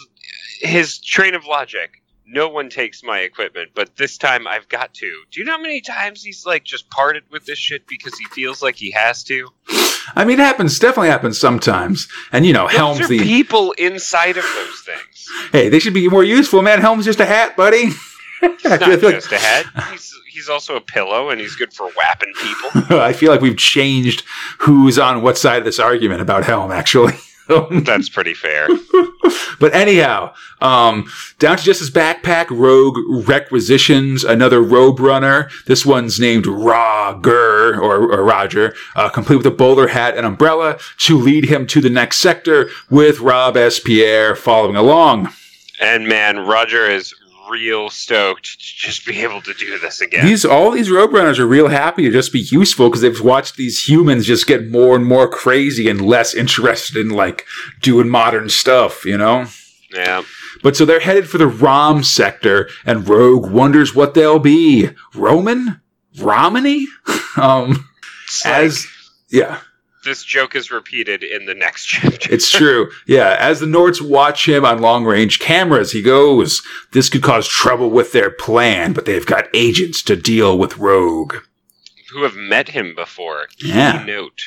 [0.60, 2.02] his train of logic.
[2.26, 5.22] No one takes my equipment, but this time I've got to.
[5.30, 8.24] Do you know how many times he's like just parted with this shit because he
[8.26, 9.48] feels like he has to?
[10.16, 10.78] I mean, it happens.
[10.78, 12.08] Definitely happens sometimes.
[12.32, 15.28] And you know, Those Helm's the people inside of those things.
[15.52, 15.68] hey.
[15.68, 16.80] They should be more useful, man.
[16.80, 17.88] Helm's just a hat, buddy.
[18.42, 19.64] It's not like- just a head.
[19.90, 22.98] He's he's also a pillow, and he's good for whapping people.
[23.00, 24.22] I feel like we've changed
[24.58, 27.14] who's on what side of this argument about Helm, actually.
[27.48, 28.68] That's pretty fair.
[29.60, 35.48] But anyhow, um, down to just his backpack, Rogue requisitions another robe runner.
[35.66, 40.78] This one's named Roger or, or Roger, uh, complete with a bowler hat and umbrella
[40.98, 43.78] to lead him to the next sector with Rob S.
[43.78, 45.30] Pierre following along.
[45.80, 47.14] And man, Roger is
[47.50, 50.26] real stoked to just be able to do this again.
[50.26, 53.88] These all these Roadrunners are real happy to just be useful because they've watched these
[53.88, 57.46] humans just get more and more crazy and less interested in like
[57.80, 59.46] doing modern stuff, you know.
[59.94, 60.22] yeah.
[60.62, 64.90] But so they're headed for the Rom sector, and Rogue wonders what they'll be.
[65.14, 65.80] Roman?
[66.18, 66.86] Romany?
[67.36, 67.86] um,
[68.44, 68.86] like, as
[69.28, 69.58] yeah,
[70.04, 72.32] this joke is repeated in the next chapter.
[72.32, 72.90] it's true.
[73.06, 77.48] Yeah, as the Norts watch him on long range cameras, he goes, "This could cause
[77.48, 81.36] trouble with their plan, but they've got agents to deal with Rogue."
[82.12, 83.48] Who have met him before.
[83.58, 84.04] Key Yeah.
[84.06, 84.42] note.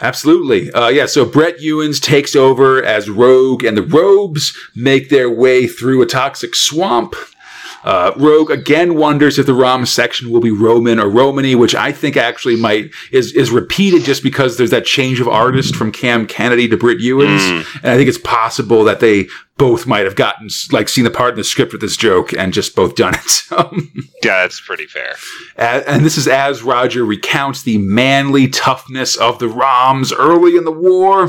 [0.00, 0.72] Absolutely.
[0.72, 5.68] Uh, yeah, so Brett Ewins takes over as Rogue, and the Robes make their way
[5.68, 7.14] through a toxic swamp.
[7.84, 11.92] Uh, Rogue again wonders if the Rom section will be Roman or Romany, which I
[11.92, 16.26] think actually might is is repeated just because there's that change of artist from Cam
[16.26, 17.42] Kennedy to Brett Ewins,
[17.82, 19.28] and I think it's possible that they
[19.62, 22.52] both might have gotten like seen the part in the script with this joke and
[22.52, 23.42] just both done it.
[24.24, 25.16] Yeah, that's pretty fair.
[25.56, 30.64] a- and this is as Roger recounts the manly toughness of the Roms early in
[30.64, 31.24] the war,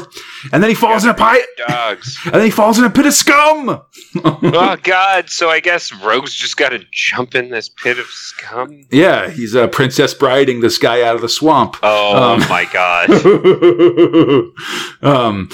[0.51, 2.19] and then he falls in a pit, Dogs.
[2.25, 3.81] and then he falls in a pit of scum.
[4.23, 5.29] oh God!
[5.31, 8.85] So I guess Rogue's just got to jump in this pit of scum.
[8.91, 11.77] Yeah, he's a princess briding this guy out of the swamp.
[11.81, 13.09] Oh Um, my God!
[15.01, 15.49] um,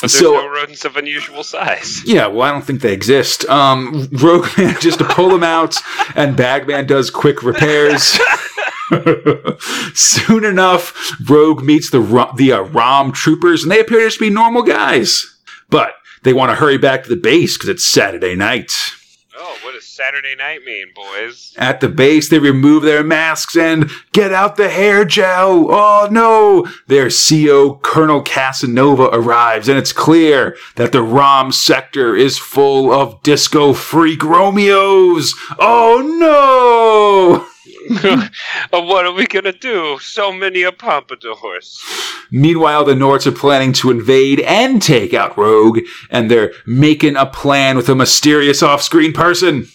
[0.00, 2.04] But there's so no rodents of unusual size.
[2.04, 3.44] yeah, well, I don't think they exist.
[3.48, 5.76] Um, Rogue manages to pull them out,
[6.14, 8.18] and Bagman does quick repairs.
[9.94, 12.00] Soon enough, Rogue meets the
[12.36, 15.36] the uh, Rom troopers, and they appear to just be normal guys.
[15.68, 18.72] But they want to hurry back to the base because it's Saturday night.
[19.98, 21.52] Saturday night mean, boys?
[21.56, 25.66] At the base, they remove their masks and get out the hair gel.
[25.72, 26.68] Oh no!
[26.86, 33.20] Their CO, Colonel Casanova, arrives, and it's clear that the ROM sector is full of
[33.24, 35.34] disco freak Romeos.
[35.58, 37.44] Oh no!
[38.70, 39.98] What are we gonna do?
[40.00, 41.82] So many a pompadours.
[42.30, 47.26] Meanwhile, the Norts are planning to invade and take out Rogue, and they're making a
[47.26, 49.66] plan with a mysterious off screen person.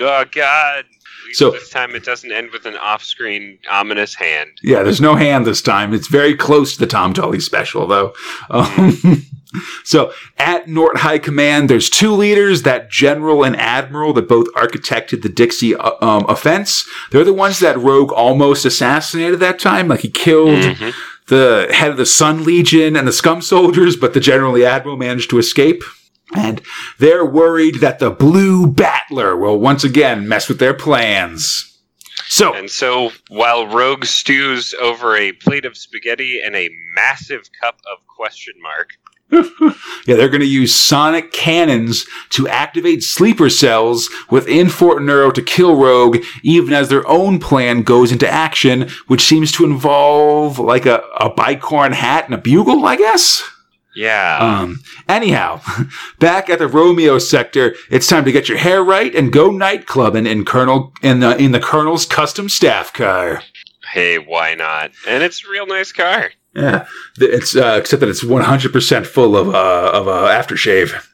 [0.00, 0.84] Oh God!
[1.32, 4.50] So- this time it doesn't end with an off-screen ominous hand.
[4.62, 5.94] Yeah, there's no hand this time.
[5.94, 8.12] It's very close to the Tom Tully special, though.
[8.50, 9.26] Um,
[9.84, 15.22] so at Nort High Command, there's two leaders, that general and admiral that both architected
[15.22, 16.86] the Dixie uh, um, offense.
[17.10, 19.88] They're the ones that Rogue almost assassinated that time.
[19.88, 20.92] Like he killed Mhm.
[21.28, 24.66] the head of the Sun Legion and the Scum Soldiers, but the general and the
[24.68, 25.82] admiral managed to escape.
[26.34, 26.62] And
[26.98, 31.68] they're worried that the Blue Battler will once again mess with their plans.
[32.26, 37.78] So, And so, while Rogue stews over a plate of spaghetti and a massive cup
[37.92, 38.92] of question mark,
[40.06, 45.40] Yeah, they're going to use sonic cannons to activate sleeper cells within Fort Neuro to
[45.40, 50.86] kill Rogue, even as their own plan goes into action, which seems to involve like
[50.86, 53.42] a, a bicorn hat and a bugle, I guess.
[53.94, 55.60] Yeah, Um, anyhow,
[56.18, 60.26] back at the Romeo sector, it's time to get your hair right and go nightclubbing
[60.28, 63.42] in Colonel in the in the Colonel's custom staff car.
[63.92, 64.92] hey, why not?
[65.06, 66.30] And it's a real nice car.
[66.54, 66.86] Yeah,
[67.18, 71.06] it's uh, except that it's one hundred percent full of uh, of uh, aftershave.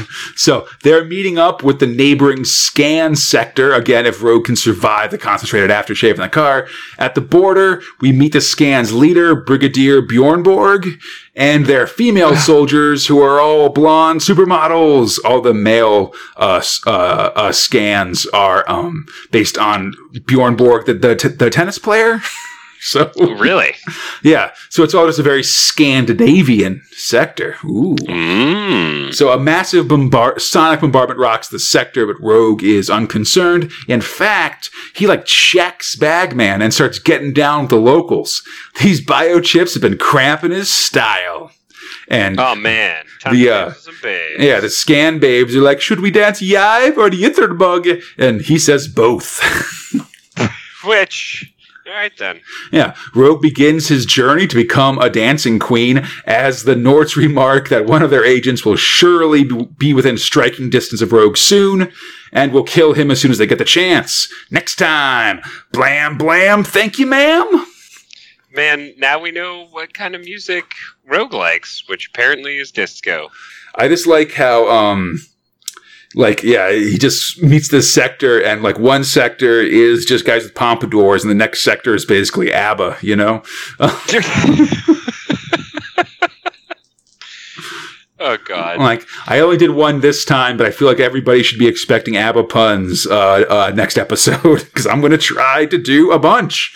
[0.36, 3.72] So they're meeting up with the neighboring scan sector.
[3.72, 6.68] Again, if Rogue can survive the concentrated aftershave in the car.
[6.98, 11.00] At the border, we meet the scan's leader, Brigadier Bjornborg,
[11.34, 15.18] and their female soldiers who are all blonde supermodels.
[15.24, 21.28] All the male uh, uh, uh, scans are um, based on Bjornborg, the, the, t-
[21.28, 22.20] the tennis player.
[22.92, 23.72] So really?
[24.22, 27.56] yeah, so it's all just a very Scandinavian sector.
[27.64, 27.96] Ooh.
[28.06, 29.12] Mm.
[29.12, 33.72] So a massive bombard- sonic bombardment rocks the sector, but Rogue is unconcerned.
[33.88, 38.42] In fact, he like checks Bagman and starts getting down with the locals.
[38.82, 41.50] These biochips have been cramping his style.
[42.08, 44.42] And Oh man, time The, uh, dance with some babes.
[44.44, 48.00] yeah, the scan babes are like, should we dance yive or the Yitherbug?
[48.16, 49.40] And he says both.
[50.84, 51.52] Which,
[51.86, 52.40] all right then.
[52.72, 57.86] Yeah, Rogue begins his journey to become a dancing queen as the Norts remark that
[57.86, 59.44] one of their agents will surely
[59.78, 61.92] be within striking distance of Rogue soon
[62.32, 64.32] and will kill him as soon as they get the chance.
[64.50, 65.40] Next time,
[65.72, 67.66] blam blam, thank you, ma'am.
[68.52, 70.64] Man, now we know what kind of music
[71.06, 73.28] Rogue likes, which apparently is disco.
[73.74, 75.18] I just like how um
[76.16, 80.54] like yeah, he just meets this sector and like one sector is just guys with
[80.54, 83.42] pompadours and the next sector is basically ABBA, you know?
[88.18, 88.78] oh God.
[88.78, 92.16] Like, I only did one this time, but I feel like everybody should be expecting
[92.16, 96.74] ABBA puns uh, uh, next episode because I'm going to try to do a bunch.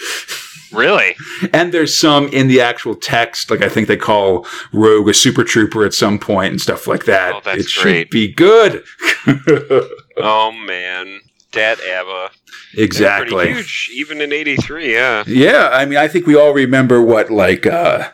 [0.73, 1.17] Really?
[1.53, 5.45] And there's some in the actual text, like I think they call Rogue a super
[5.45, 7.35] trooper at some point and stuff like that.
[7.35, 8.85] Oh, that's it should be good.
[10.23, 11.21] Oh man.
[11.51, 12.31] Dat ABBA.
[12.77, 13.37] Exactly.
[13.47, 14.93] Pretty huge, even in '83.
[14.93, 15.25] Yeah.
[15.27, 18.11] Yeah, I mean, I think we all remember what like uh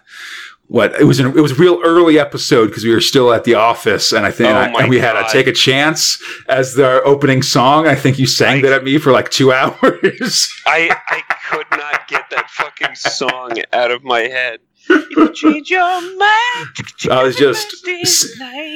[0.69, 1.21] what it was.
[1.21, 4.27] An, it was a real early episode because we were still at the office, and
[4.27, 7.87] I think Oh I- and we had to take a chance as the opening song.
[7.87, 10.53] I think you sang that at me for like two hours.
[10.67, 14.61] I I could not get that fucking song out of my head.
[14.89, 16.69] You change your mind.
[17.11, 18.29] I was just s-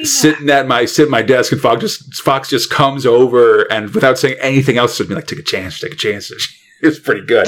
[0.03, 4.17] sitting at my sit my desk, and Fox just Fox just comes over and without
[4.17, 6.31] saying anything else, just be like, "Take a chance, take a chance."
[6.83, 7.45] It was pretty good.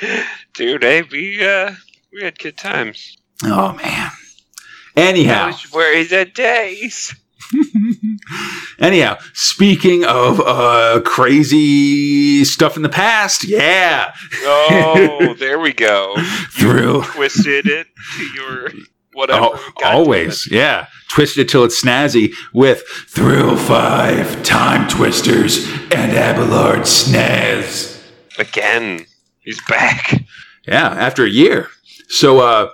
[0.54, 1.72] Dude, hey, we uh
[2.12, 3.16] we had good times.
[3.44, 4.10] Oh man.
[4.96, 7.14] Anyhow, Those were the days.
[8.78, 14.12] Anyhow, speaking of uh, crazy stuff in the past, yeah,
[14.42, 16.14] Oh, there we go.
[16.50, 17.86] Through Twisted it
[18.16, 18.70] to your
[19.12, 19.48] whatever.
[19.52, 20.86] Oh, always, yeah.
[21.08, 28.00] Twisted it till it's snazzy with Thrill 5, Time Twisters, and Abelard Snaz.
[28.38, 29.06] Again,
[29.40, 30.22] he's back.
[30.68, 31.68] Yeah, after a year.
[32.08, 32.70] So, uh,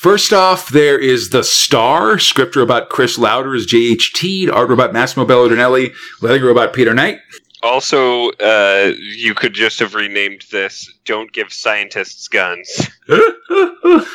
[0.00, 4.14] first off, there is The Star, script robot Chris Lowder as J.H.
[4.14, 7.20] Teed, art robot Massimo Belardinelli, lettering robot Peter Knight.
[7.62, 12.88] Also, uh, you could just have renamed this "Don't Give Scientists Guns."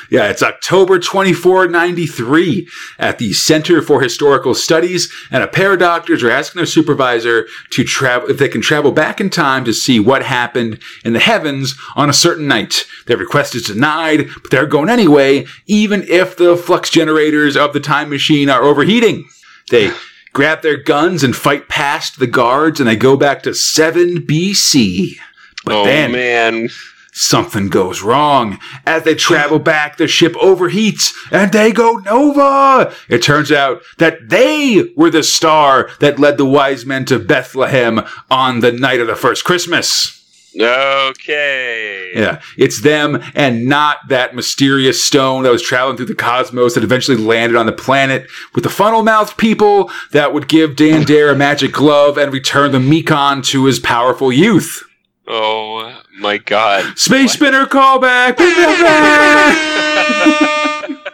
[0.10, 2.68] yeah, it's October 24, 93
[2.98, 7.46] at the Center for Historical Studies, and a pair of doctors are asking their supervisor
[7.72, 11.20] to travel if they can travel back in time to see what happened in the
[11.20, 12.86] heavens on a certain night.
[13.06, 17.80] Their request is denied, but they're going anyway, even if the flux generators of the
[17.80, 19.26] time machine are overheating.
[19.70, 19.92] They
[20.36, 25.16] grab their guns and fight past the guards, and they go back to 7 BC.
[25.64, 26.70] But oh then man,
[27.18, 28.60] Something goes wrong.
[28.86, 32.94] As they travel back, the ship overheats and they go nova.
[33.08, 38.02] It turns out that they were the star that led the wise men to Bethlehem
[38.30, 40.25] on the night of the first Christmas.
[40.60, 42.12] Okay.
[42.16, 46.84] Yeah, it's them and not that mysterious stone that was traveling through the cosmos that
[46.84, 51.32] eventually landed on the planet with the funnel mouthed people that would give Dan Dare
[51.32, 54.84] a magic glove and return the Mekon to his powerful youth.
[55.28, 56.98] Oh my God.
[56.98, 58.38] Space Spinner callback.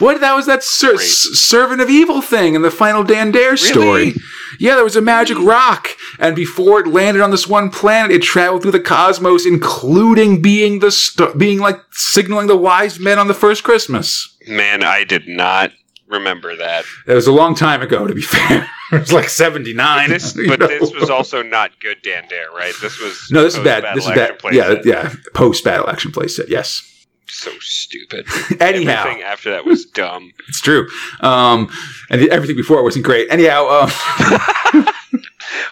[0.00, 0.20] what?
[0.20, 3.86] That was that ser- s- servant of evil thing in the final Dan Dare story.
[3.86, 4.14] Really?
[4.58, 5.46] Yeah, there was a magic hmm.
[5.46, 10.42] rock, and before it landed on this one planet, it traveled through the cosmos, including
[10.42, 14.36] being the st- being like signaling the wise men on the first Christmas.
[14.48, 15.72] Man, I did not
[16.08, 16.84] remember that.
[17.06, 18.68] That was a long time ago, to be fair.
[18.92, 20.10] it was like seventy nine.
[20.10, 22.74] This, but this was also not good Dan Dare, right?
[22.80, 23.84] This was no, this is bad.
[23.94, 24.36] This is bad.
[24.52, 24.86] Yeah, Set.
[24.86, 25.14] yeah.
[25.34, 26.48] Post battle action play set.
[26.48, 26.86] Yes.
[27.32, 28.26] So stupid.
[28.60, 29.00] Anyhow.
[29.02, 30.32] Everything after that was dumb.
[30.48, 30.88] It's true.
[31.20, 31.70] Um,
[32.10, 33.28] and everything before it wasn't great.
[33.30, 34.86] Anyhow, um,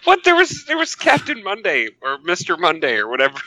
[0.04, 3.38] What there was there was Captain Monday or Mister Monday or whatever.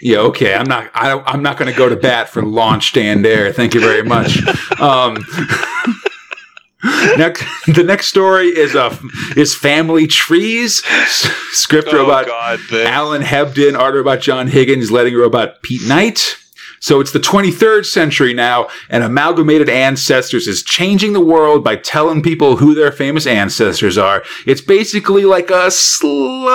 [0.00, 0.54] yeah, okay.
[0.54, 0.90] I'm not.
[0.94, 3.52] I, I'm not going to go to bat for launch stand there.
[3.52, 4.38] Thank you very much.
[4.80, 5.24] Um,
[7.16, 8.96] next, the next story is uh,
[9.36, 10.82] is Family Trees.
[10.86, 16.36] S- Script oh robot God, Alan Hebden, art robot John Higgins, letting robot Pete Knight.
[16.80, 22.22] So it's the 23rd century now, and Amalgamated Ancestors is changing the world by telling
[22.22, 24.22] people who their famous ancestors are.
[24.46, 26.50] It's basically like a slightly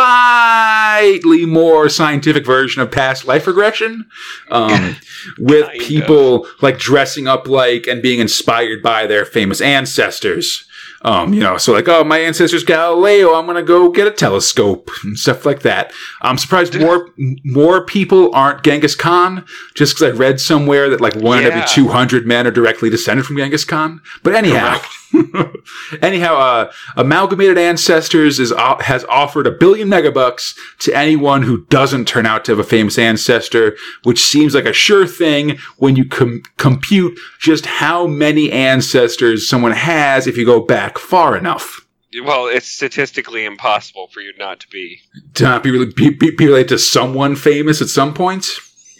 [1.45, 4.05] more scientific version of past life regression,
[4.49, 4.95] um,
[5.37, 10.65] with people like dressing up like and being inspired by their famous ancestors.
[11.03, 13.33] Um, you know, so like, oh, my ancestor's Galileo.
[13.33, 15.91] I'm gonna go get a telescope and stuff like that.
[16.21, 17.09] I'm surprised more
[17.43, 19.45] more people aren't Genghis Khan,
[19.75, 23.25] just because I read somewhere that like one in every 200 men are directly descended
[23.25, 24.01] from Genghis Khan.
[24.23, 24.79] But anyhow,
[26.01, 32.07] anyhow, uh, Amalgamated Ancestors is uh, has offered a billion megabucks to anyone who doesn't
[32.07, 36.05] turn out to have a famous ancestor, which seems like a sure thing when you
[36.05, 41.85] com- compute just how many ancestors someone has if you go back far enough.
[42.23, 44.99] well, it's statistically impossible for you not to be.
[45.35, 48.47] To not be, really, be, be, be related to someone famous at some point.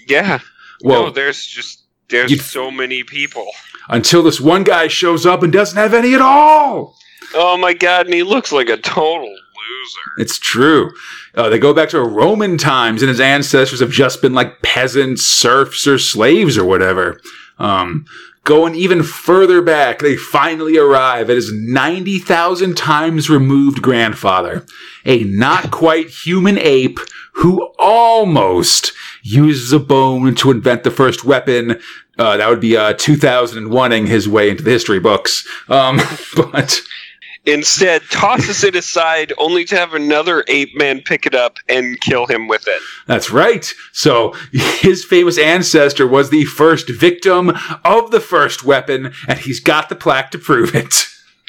[0.07, 0.39] Yeah.
[0.83, 3.47] Well, no, there's just there's so many people.
[3.89, 6.95] Until this one guy shows up and doesn't have any at all.
[7.35, 10.01] Oh my god, and he looks like a total loser.
[10.17, 10.91] It's true.
[11.35, 15.23] Uh, they go back to Roman times, and his ancestors have just been like peasants,
[15.23, 17.19] serfs, or slaves, or whatever.
[17.57, 18.05] Um,
[18.43, 24.65] Going even further back, they finally arrive at his 90,000 times removed grandfather,
[25.05, 26.99] a not quite human ape
[27.35, 28.91] who almost
[29.23, 31.79] uses a bone to invent the first weapon.
[32.17, 35.47] Uh, that would be uh, 2001ing his way into the history books.
[35.67, 35.99] Um,
[36.35, 36.79] but
[37.45, 42.25] Instead, tosses it aside, only to have another ape man pick it up and kill
[42.25, 42.81] him with it.
[43.05, 43.69] That's right.
[43.91, 47.51] So his famous ancestor was the first victim
[47.83, 50.93] of the first weapon, and he's got the plaque to prove it.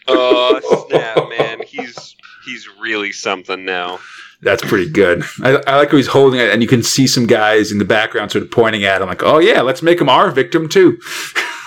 [0.09, 1.63] Oh snap, man!
[1.65, 4.01] He's he's really something now.
[4.45, 5.25] That's pretty good.
[5.43, 7.85] I, I like how he's holding it, and you can see some guys in the
[7.85, 10.99] background sort of pointing at him, like, "Oh yeah, let's make him our victim too."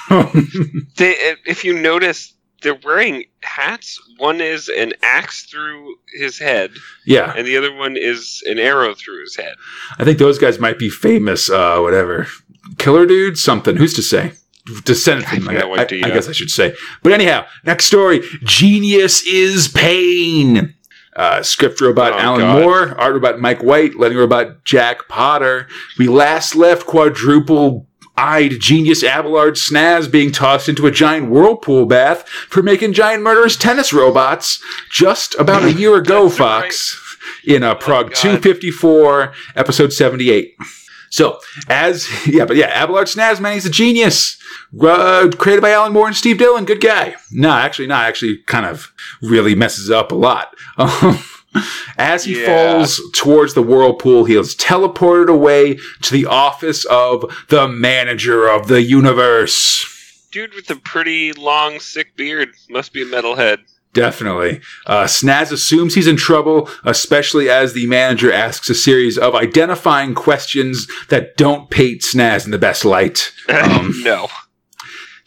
[0.10, 1.16] They,
[1.46, 4.00] if you notice, they're wearing hats.
[4.18, 6.72] One is an axe through his head,
[7.06, 9.56] yeah, and the other one is an arrow through his head.
[10.00, 11.50] I think those guys might be famous.
[11.50, 12.28] Uh, whatever,
[12.78, 13.76] killer dudes, something.
[13.76, 14.32] Who's to say?
[14.86, 16.74] Descendant from, I, I- I guess I should say.
[17.04, 20.74] But anyhow, next story: Genius is pain.
[21.18, 22.62] Uh, script robot Oh, Alan God.
[22.62, 25.68] Moore, art robot Mike White, lettering robot Jack Potter.
[25.98, 32.28] We last left quadruple eyed genius Abelard Snaz being tossed into a giant whirlpool bath
[32.28, 36.64] for making giant murderous tennis robots just about a year ago, That's right.
[36.64, 38.16] Fox, in a Prog God.
[38.16, 40.56] 254, episode 78.
[41.10, 41.40] So,
[41.70, 44.38] as, yeah, but yeah, Abelard Snaz, man, he's a genius.
[44.82, 47.16] Uh, created by Alan Moore and Steve Dillon, good guy.
[47.32, 48.92] No, actually, not actually, kind of
[49.22, 50.54] really messes up a lot.
[50.78, 51.20] Um,
[51.98, 52.46] as he Yeah.
[52.46, 58.68] falls towards the whirlpool, he is teleported away to the office of the manager of
[58.68, 60.28] the universe.
[60.32, 63.60] Dude with a pretty long, sick beard must be a metalhead.
[63.94, 64.62] Definitely.
[64.86, 70.14] Uh, Snaz assumes he's in trouble, especially as the manager asks a series of identifying
[70.14, 73.32] questions that don't paint Snaz in the best light.
[73.50, 74.28] Um, no.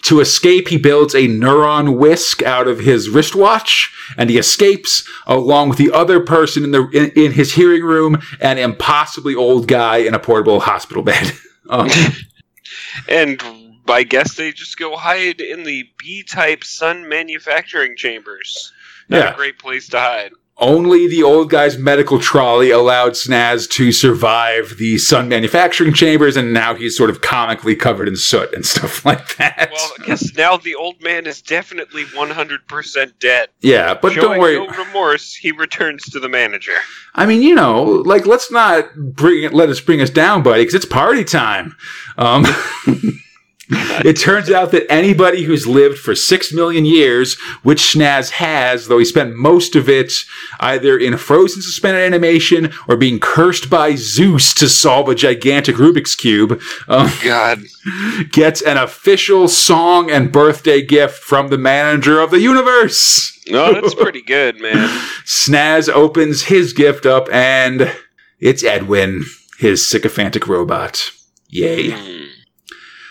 [0.04, 5.70] To escape, he builds a neuron whisk out of his wristwatch, and he escapes along
[5.70, 9.98] with the other person in the in, in his hearing room, an impossibly old guy
[9.98, 11.32] in a portable hospital bed.
[11.68, 11.88] Um,
[13.08, 13.42] And
[13.90, 18.72] I guess they just go hide in the B-type sun manufacturing chambers.
[19.08, 19.32] Not Yeah.
[19.32, 20.32] a great place to hide.
[20.62, 26.52] only the old guy's medical trolley allowed Snaz to survive the sun manufacturing chambers, and
[26.52, 29.70] now he's sort of comically covered in soot and stuff like that.
[29.72, 33.48] Well, I guess now the old man is definitely 100% dead.
[33.62, 34.56] yeah, but Showing don't worry.
[34.58, 36.76] no remorse, he returns to the manager.
[37.14, 40.60] I mean, you know, like let's not bring it, let us bring us down, buddy,
[40.60, 41.74] because it's party time.
[42.18, 42.44] Um,
[43.70, 48.98] it turns out that anybody who's lived for six million years, which Snaz has, though
[48.98, 50.12] he spent most of it
[50.60, 56.14] either in frozen suspended animation or being cursed by Zeus to solve a gigantic Rubik's
[56.14, 57.60] cube, um, God.
[58.32, 63.38] gets an official song and birthday gift from the manager of the universe.
[63.48, 64.88] No, that's pretty good, man.
[65.24, 67.92] Snaz opens his gift up and
[68.38, 69.24] it's Edwin,
[69.58, 71.10] his sycophantic robot.
[71.48, 71.90] Yay.
[71.90, 72.39] Hmm.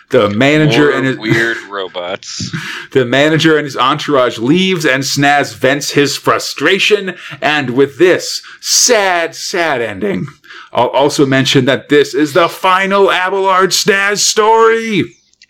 [0.09, 2.51] The manager and his weird robots.
[2.93, 9.35] the manager and his entourage leaves and Snaz vents his frustration and with this sad
[9.35, 10.25] sad ending.
[10.73, 15.03] I'll also mention that this is the final Abelard Snaz story.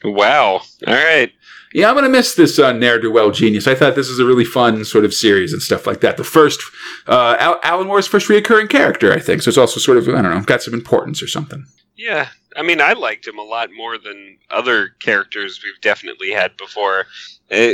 [0.03, 0.61] Wow.
[0.87, 1.31] All right.
[1.73, 3.67] Yeah, I'm gonna miss this uh, ne'er do well genius.
[3.67, 6.17] I thought this was a really fun sort of series and stuff like that.
[6.17, 6.59] The first,
[7.07, 9.41] uh, Al- Alan Moore's first reoccurring character, I think.
[9.43, 11.65] So it's also sort of I don't know, got some importance or something.
[11.95, 12.29] Yeah.
[12.55, 17.05] I mean, I liked him a lot more than other characters we've definitely had before.
[17.51, 17.73] Uh,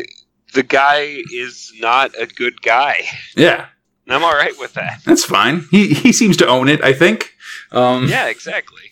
[0.53, 3.05] the guy is not a good guy.
[3.37, 3.67] Yeah,
[4.05, 4.99] And I'm all right with that.
[5.05, 5.65] that's fine.
[5.71, 6.83] He he seems to own it.
[6.83, 7.31] I think.
[7.71, 8.83] Um, Yeah, exactly.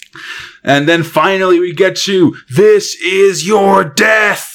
[0.64, 4.51] And then finally we get to this is your death.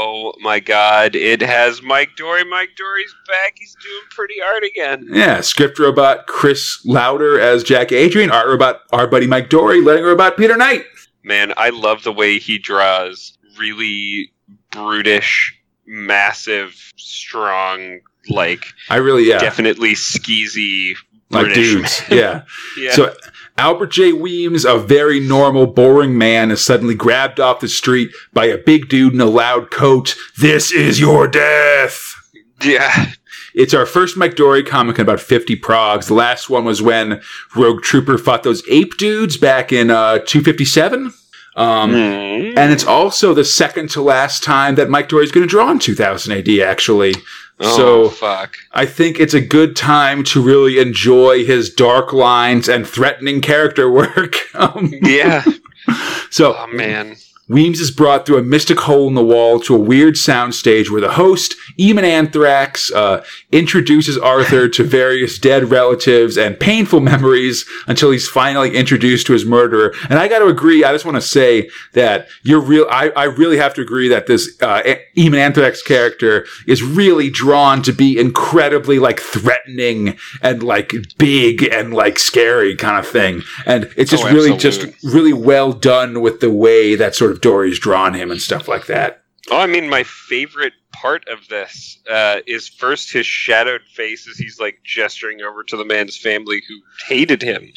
[0.00, 2.48] Oh my god, it has Mike Dorey.
[2.48, 3.54] Mike Dorey's back.
[3.56, 5.08] He's doing pretty art again.
[5.10, 10.04] Yeah, script robot Chris Lowder as Jack Adrian, art robot our buddy Mike Dorey, letting
[10.04, 10.84] robot Peter Knight.
[11.24, 14.30] Man, I love the way he draws really
[14.70, 17.98] brutish, massive, strong,
[18.30, 20.94] like I really yeah definitely skeezy
[21.30, 22.02] like British dudes.
[22.08, 22.42] Yeah.
[22.78, 22.92] Yeah.
[22.92, 23.16] So
[23.58, 24.12] Albert J.
[24.12, 28.88] Weems, a very normal, boring man, is suddenly grabbed off the street by a big
[28.88, 30.14] dude in a loud coat.
[30.38, 32.14] This is your death.
[32.62, 33.12] yeah.
[33.54, 36.06] It's our first Mike Dorey comic in about 50 progs.
[36.06, 37.20] The last one was when
[37.56, 41.12] Rogue Trooper fought those ape dudes back in uh, 257.
[41.56, 42.56] Um, Mm.
[42.56, 45.80] And it's also the second to last time that Mike Dorey's going to draw in
[45.80, 47.14] 2000 AD, actually.
[47.60, 48.56] Oh, so fuck.
[48.72, 53.90] I think it's a good time to really enjoy his dark lines and threatening character
[53.90, 54.36] work.
[54.54, 55.44] Um, Yeah.
[56.30, 57.16] so Oh man.
[57.48, 61.00] Weems is brought through a mystic hole in the wall to a weird soundstage where
[61.00, 68.10] the host, Eamon Anthrax, uh, introduces Arthur to various dead relatives and painful memories until
[68.10, 69.94] he's finally introduced to his murderer.
[70.10, 73.24] And I got to agree, I just want to say that you're real, I, I
[73.24, 74.82] really have to agree that this uh,
[75.16, 81.94] Eamon Anthrax character is really drawn to be incredibly like threatening and like big and
[81.94, 83.42] like scary kind of thing.
[83.64, 87.37] And it's just Oh, really just really well done with the way that sort of
[87.40, 89.22] Dorey's drawn him and stuff like that.
[89.50, 94.36] Oh, I mean, my favorite part of this uh, is first his shadowed face as
[94.36, 97.72] he's like gesturing over to the man's family who hated him,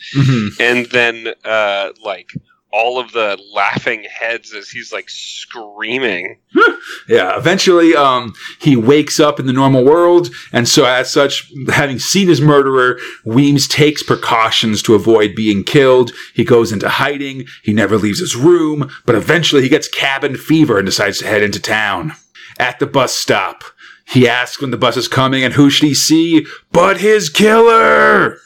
[0.59, 2.34] and then uh, like
[2.72, 6.38] all of the laughing heads as he's like screaming.
[7.07, 11.99] Yeah, eventually um, he wakes up in the normal world, and so as such, having
[11.99, 16.11] seen his murderer, Weems takes precautions to avoid being killed.
[16.34, 20.78] He goes into hiding, he never leaves his room, but eventually he gets cabin fever
[20.78, 22.13] and decides to head into town.
[22.59, 23.63] At the bus stop,
[24.05, 28.38] he asks when the bus is coming, and who should he see but his killer?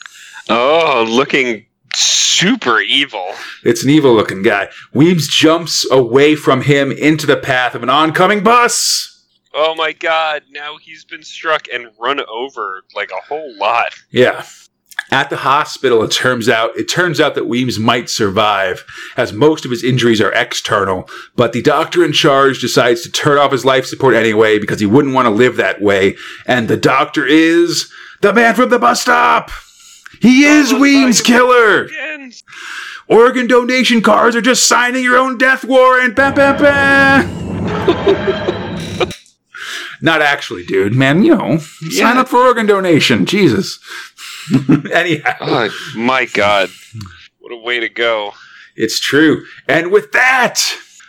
[0.49, 1.65] Oh, looking
[1.95, 3.33] super evil.
[3.63, 4.69] It's an evil looking guy.
[4.93, 9.11] Weems jumps away from him into the path of an oncoming bus.
[9.53, 13.93] Oh my god, now he's been struck and run over like a whole lot.
[14.11, 14.45] Yeah.
[15.11, 18.83] At the hospital, it turns out it turns out that Weems might survive,
[19.15, 21.07] as most of his injuries are external.
[21.35, 24.85] But the doctor in charge decides to turn off his life support anyway because he
[24.85, 26.17] wouldn't want to live that way.
[26.47, 27.91] And the doctor is
[28.21, 29.51] the man from the bus stop.
[30.22, 31.86] He is Oh, Weems' killer.
[31.86, 32.32] Again.
[33.07, 36.16] Organ donation cards are just signing your own death warrant.
[36.16, 37.24] Bah, bah, bah.
[40.01, 40.93] Not actually, dude.
[40.93, 43.26] Man, you know, sign up for organ donation.
[43.26, 43.80] Jesus.
[44.91, 45.36] Anyhow.
[45.41, 46.70] Oh my god.
[47.39, 48.34] What a way to go.
[48.76, 49.45] It's true.
[49.68, 50.57] And with that,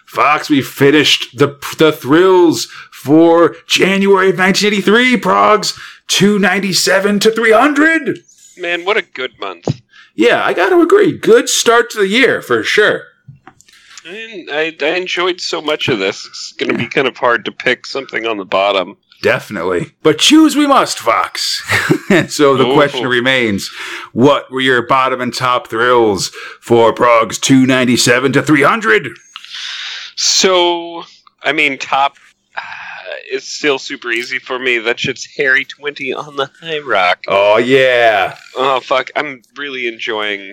[0.07, 5.17] Fox, we finished the the thrills for January of 1983.
[5.21, 5.77] Progs
[6.09, 8.21] 297 to 300.
[8.59, 9.83] Man, what a good month.
[10.15, 11.17] Yeah, I got to agree.
[11.17, 13.03] Good start to the year for sure.
[14.07, 16.25] And I, I enjoyed so much of this.
[16.27, 18.97] It's going to be kind of hard to pick something on the bottom.
[19.23, 19.93] Definitely.
[20.03, 21.63] But choose we must, Fox.
[22.11, 22.75] and so the Ooh.
[22.75, 23.69] question remains
[24.13, 26.29] what were your bottom and top thrills
[26.61, 29.09] for Progs 297 to 300?
[30.17, 31.05] So,
[31.43, 32.17] I mean, top
[32.57, 32.61] uh,
[33.31, 34.79] is still super easy for me.
[34.79, 37.23] That shit's Harry 20 on the High Rock.
[37.29, 38.37] Oh, yeah.
[38.57, 39.11] Oh, fuck.
[39.17, 40.53] I'm really enjoying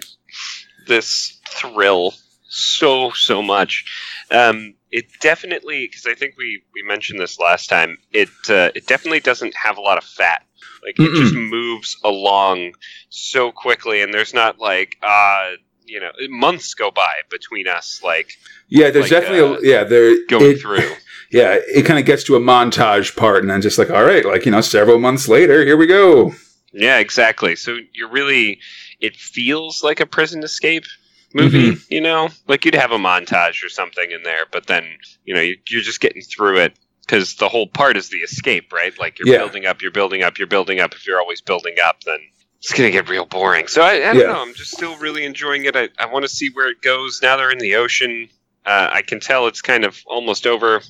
[0.88, 2.14] this thrill
[2.48, 3.86] so, so much.
[4.32, 8.86] Um, it definitely, because I think we, we mentioned this last time, it, uh, it
[8.88, 10.44] definitely doesn't have a lot of fat.
[10.84, 11.22] Like, it Mm-mm.
[11.22, 12.74] just moves along
[13.10, 15.52] so quickly, and there's not like, uh,
[15.86, 18.32] you know, months go by between us, like,
[18.68, 20.92] Yeah, there's Like, definitely uh, a, yeah, there going it- through.
[21.34, 24.24] Yeah, it kind of gets to a montage part and then just like, all right,
[24.24, 26.34] like, you know, several months later, here we go.
[26.72, 27.56] Yeah, exactly.
[27.56, 28.60] So you're really,
[29.00, 30.86] it feels like a prison escape
[31.34, 32.30] movie, you know?
[32.48, 34.86] Like you'd have a montage or something in there, but then,
[35.26, 38.72] you know, you, you're just getting through it because the whole part is the escape,
[38.72, 38.98] right?
[39.00, 39.40] Like you're Yeah.
[39.40, 40.94] building up, you're building up, you're building up.
[40.94, 42.20] If you're always building up, then
[42.60, 43.68] it's going to get real boring.
[43.68, 44.28] So I, I don't Yeah.
[44.28, 44.42] know.
[44.42, 45.76] I'm just still really enjoying it.
[45.76, 47.22] I, I want to see where it goes.
[47.24, 48.30] Now they're in the ocean.
[48.66, 50.82] Uh, I can tell it's kind of almost over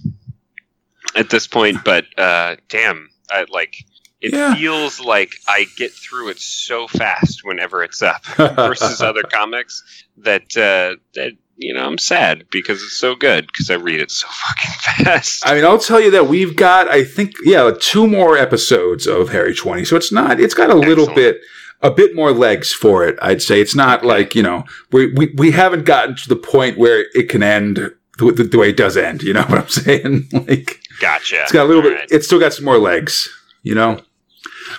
[1.15, 3.75] at this point, but uh, damn, I like.
[4.21, 4.55] It Yeah.
[4.55, 9.83] feels like I get through it so fast whenever it's up versus other comics
[10.19, 14.11] that uh, that you know I'm sad because it's so good because I read it
[14.11, 15.45] so fucking fast.
[15.45, 19.27] I mean, I'll tell you that we've got, I think, yeah, two more episodes of
[19.29, 19.83] Harry 20.
[19.83, 21.41] So it's not, it's got a little bit,
[21.81, 23.59] a bit more legs for it, I'd say.
[23.59, 27.27] It's not like, you know, we, we, we haven't gotten to the point where it
[27.27, 27.75] can end
[28.19, 29.21] the, the, the way it does end.
[29.21, 30.29] You know what I'm saying?
[30.47, 31.41] Like, Gotcha.
[31.43, 32.11] it's got a little bit, Alright.
[32.11, 33.29] it's still got some more legs,
[33.63, 34.01] you know?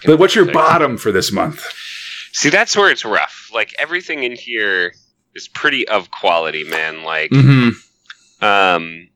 [0.06, 1.64] But what's your bottom for this month?
[2.32, 3.50] See, that's where it's rough.
[3.52, 4.94] Like everything in here
[5.34, 7.02] is pretty of quality, man.
[7.02, 8.44] Like, Mm-hmm.
[8.44, 9.08] um,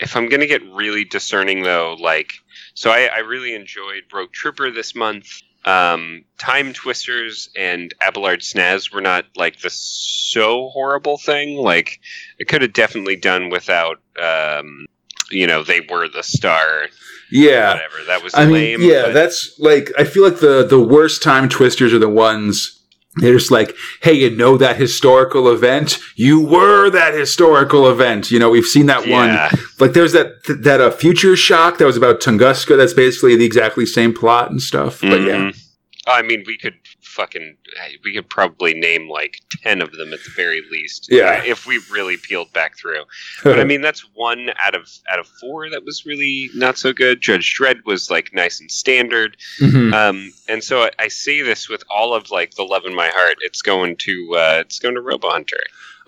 [0.00, 2.32] if I'm gonna get really discerning though, like,
[2.74, 5.40] so I, I really enjoyed Rogue Trooper this month.
[5.64, 11.56] Um, Time Twisters and Abelard Snaz were not like the so horrible thing.
[11.56, 12.00] Like,
[12.40, 14.00] I could have definitely done without.
[14.20, 14.84] Um,
[15.30, 16.88] you know, they were the star.
[17.30, 17.74] Yeah.
[17.74, 18.04] Whatever.
[18.06, 18.82] That was I mean, lame.
[18.82, 22.80] yeah, but- that's like I feel like the the worst time twisters are the ones
[23.18, 25.98] they're just like, hey, you know that historical event?
[26.16, 28.32] You were that historical event.
[28.32, 29.50] You know, we've seen that yeah.
[29.52, 29.60] one.
[29.78, 32.76] Like there's that that uh, future shock that was about Tunguska.
[32.76, 35.00] That's basically the exactly same plot and stuff.
[35.00, 35.60] But yeah, Mhm.
[36.08, 36.74] I mean, we could
[37.14, 37.56] fucking.
[38.04, 41.08] We could probably name like ten of them at the very least.
[41.10, 41.42] Yeah.
[41.44, 43.04] if we really peeled back through.
[43.42, 46.92] But I mean, that's one out of out of four that was really not so
[46.92, 47.20] good.
[47.20, 49.36] Judge Dredd was like nice and standard.
[49.60, 49.92] Mhm.
[49.94, 53.08] Um, and so I, I say this with all of like the love in my
[53.08, 53.36] heart.
[53.40, 55.56] It's going to uh, it's going to Robo Hunter.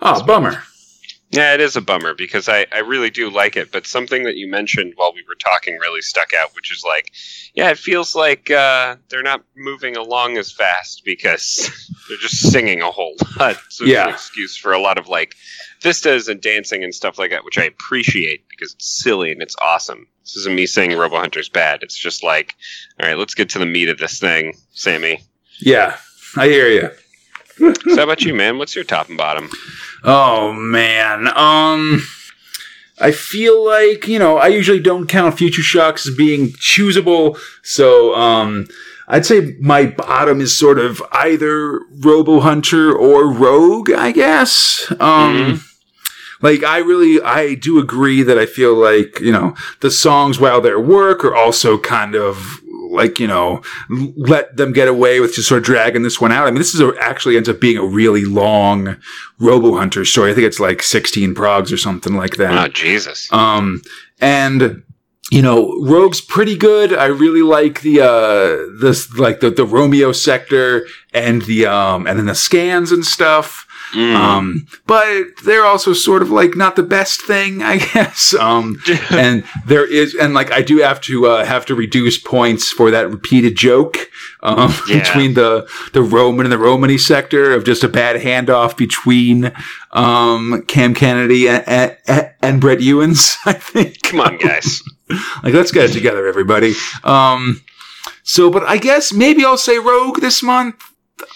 [0.01, 0.63] oh, bummer.
[1.29, 3.69] Yeah, it is a bummer because I, I really do like it.
[3.71, 7.11] But something that you mentioned while we were talking really stuck out, which is like,
[7.53, 11.69] yeah, it feels like uh, they're not moving along as fast because
[12.07, 13.57] they're just singing a whole lot.
[13.69, 14.07] So it's Yeah.
[14.07, 15.35] an excuse for a lot of like
[15.81, 19.55] vistas and dancing and stuff like that, which I appreciate because it's silly and it's
[19.61, 20.07] awesome.
[20.23, 21.83] This isn't me saying Robo Hunter's bad.
[21.83, 22.55] It's just like,
[23.01, 25.21] all right, let's get to the meat of this thing, Sammy.
[25.59, 25.97] Yeah,
[26.37, 26.89] I hear you.
[27.57, 28.59] So how about you, man?
[28.59, 29.49] What's your top and bottom?
[30.03, 31.27] Oh man.
[31.35, 32.03] Um
[32.99, 38.15] I feel like, you know, I usually don't count Future Shocks as being choosable, so
[38.15, 38.67] um
[39.07, 44.91] I'd say my bottom is sort of either Robo Hunter or Rogue, I guess.
[44.99, 45.63] Um
[46.41, 50.61] like I really I do agree that I feel like, you know, the songs while
[50.61, 55.47] their work are also kind of like, you know, let them get away with just
[55.47, 56.47] sort of dragging this one out.
[56.47, 58.97] I mean, this is a, actually ends up being a really long
[59.39, 60.31] Robo Hunter story.
[60.31, 62.65] I think it's like 16 progs or something like that.
[62.65, 63.31] Oh Jesus!
[63.31, 63.81] Um,
[64.19, 64.83] and
[65.31, 66.93] you know, Rogue's pretty good.
[66.93, 72.17] I really like the uh this like the the Romeo sector and the um and
[72.17, 73.66] then the scans and stuff.
[73.93, 74.15] Mm.
[74.15, 78.33] Um, but they're also sort of like not the best thing, I guess.
[78.33, 78.77] Um,
[79.11, 82.91] and there is, and like I do have to uh, have to reduce points for
[82.91, 84.09] that repeated joke
[84.43, 84.99] um, Yeah.
[84.99, 89.51] between the the Roman and the Romany sector of just a bad handoff between
[89.91, 93.37] um, Cam Kennedy and, and, and Brett Ewins.
[93.45, 94.01] I think.
[94.03, 94.81] Come on, guys.
[95.43, 96.73] Like, let's get it together, everybody.
[97.03, 97.61] Um,
[98.23, 100.83] so, but I guess maybe I'll say Rogue this month.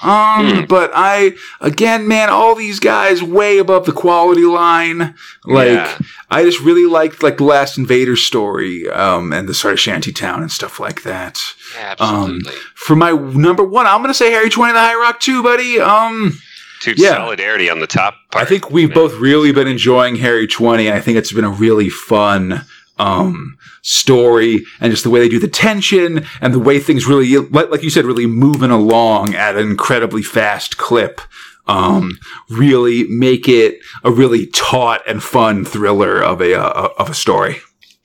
[0.03, 0.61] Um, Hmm.
[0.65, 5.15] but I, again, man, all these guys way above the quality line.
[5.45, 5.97] Like, Yeah.
[6.29, 10.11] I just really liked, like, the last Invader story, um, and the sort of shanty
[10.11, 11.39] town and stuff like that.
[11.75, 12.07] Yeah, Um,
[12.41, 12.53] absolutely.
[12.75, 15.79] For my number one, I'm gonna say Harry 20 the High Rock too, buddy.
[15.79, 16.39] Um,
[16.81, 17.15] Dude, yeah.
[17.15, 18.43] solidarity on the top part.
[18.45, 21.49] I think we've both really been enjoying Harry 20, and I think it's been a
[21.49, 22.65] really fun
[23.01, 27.35] um, story, and just the way they do the tension and the way things really,
[27.37, 31.19] like you said, really moving along at an incredibly fast clip.
[31.67, 32.19] Um,
[32.49, 37.57] really make it a really taut and fun thriller of a uh, of a story.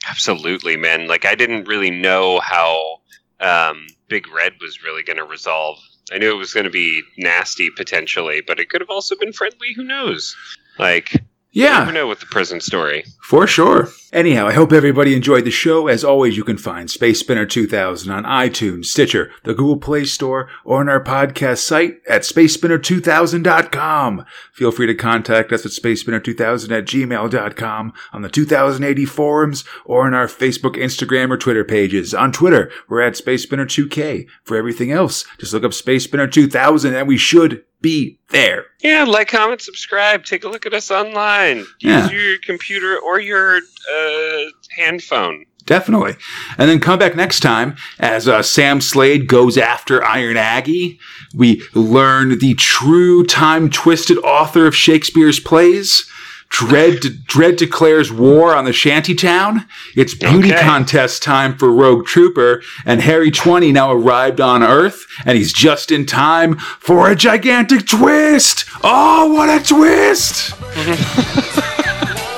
[0.08, 1.08] Absolutely, man.
[1.08, 3.00] Like I didn't really know how
[3.40, 5.78] um, Big Red was really going to resolve.
[6.12, 9.32] I knew it was going to be nasty potentially, but it could have also been
[9.32, 9.72] friendly.
[9.74, 10.36] Who knows?
[10.78, 11.24] Like,
[11.56, 13.04] you Yeah, never know with the prison story.
[13.22, 13.88] For sure.
[14.12, 15.88] Anyhow, I hope everybody enjoyed the show.
[15.88, 20.48] As always, you can find Space Spinner 2000 on iTunes, Stitcher, the Google Play Store,
[20.64, 24.24] or on our podcast site at spacespinner2000.com.
[24.52, 30.14] Feel free to contact us at spacespinner2000 at gmail.com, on the 2080 forums, or on
[30.14, 32.14] our Facebook, Instagram, or Twitter pages.
[32.14, 34.26] On Twitter, we're at SpaceSpinner2K.
[34.44, 38.66] For everything else, just look up Space Spinner 2000 and we should be there.
[38.82, 40.24] Yeah, like, comment, subscribe.
[40.24, 41.58] Take a look at us online.
[41.58, 42.10] Use Yeah.
[42.10, 44.40] your computer or your uh,
[44.76, 45.44] hand phone.
[45.66, 46.14] Definitely.
[46.58, 51.00] And then come back next time as uh, Sam Slade goes after Iron Aggie.
[51.34, 56.08] We learn the true time twisted author of Shakespeare's plays.
[56.50, 59.66] Dredd, Dredd declares war on the shantytown.
[59.94, 60.62] It's beauty Okay.
[60.62, 65.90] contest time for Rogue Trooper, and Harry 20 now arrived on Earth, and he's just
[65.92, 68.64] in time for a gigantic twist!
[68.82, 70.54] Oh, what a twist!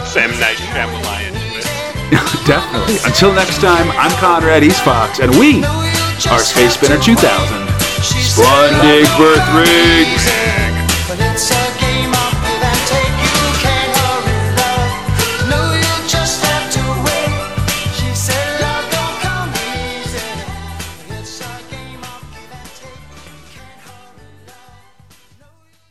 [0.08, 1.34] Sam Night Shyamalan.
[2.46, 2.96] Definitely.
[3.04, 7.68] Until next time, I'm Conrad, he's Fox, and we are Space Spinner 2000.
[8.00, 10.08] Splundig Vur Thrigg!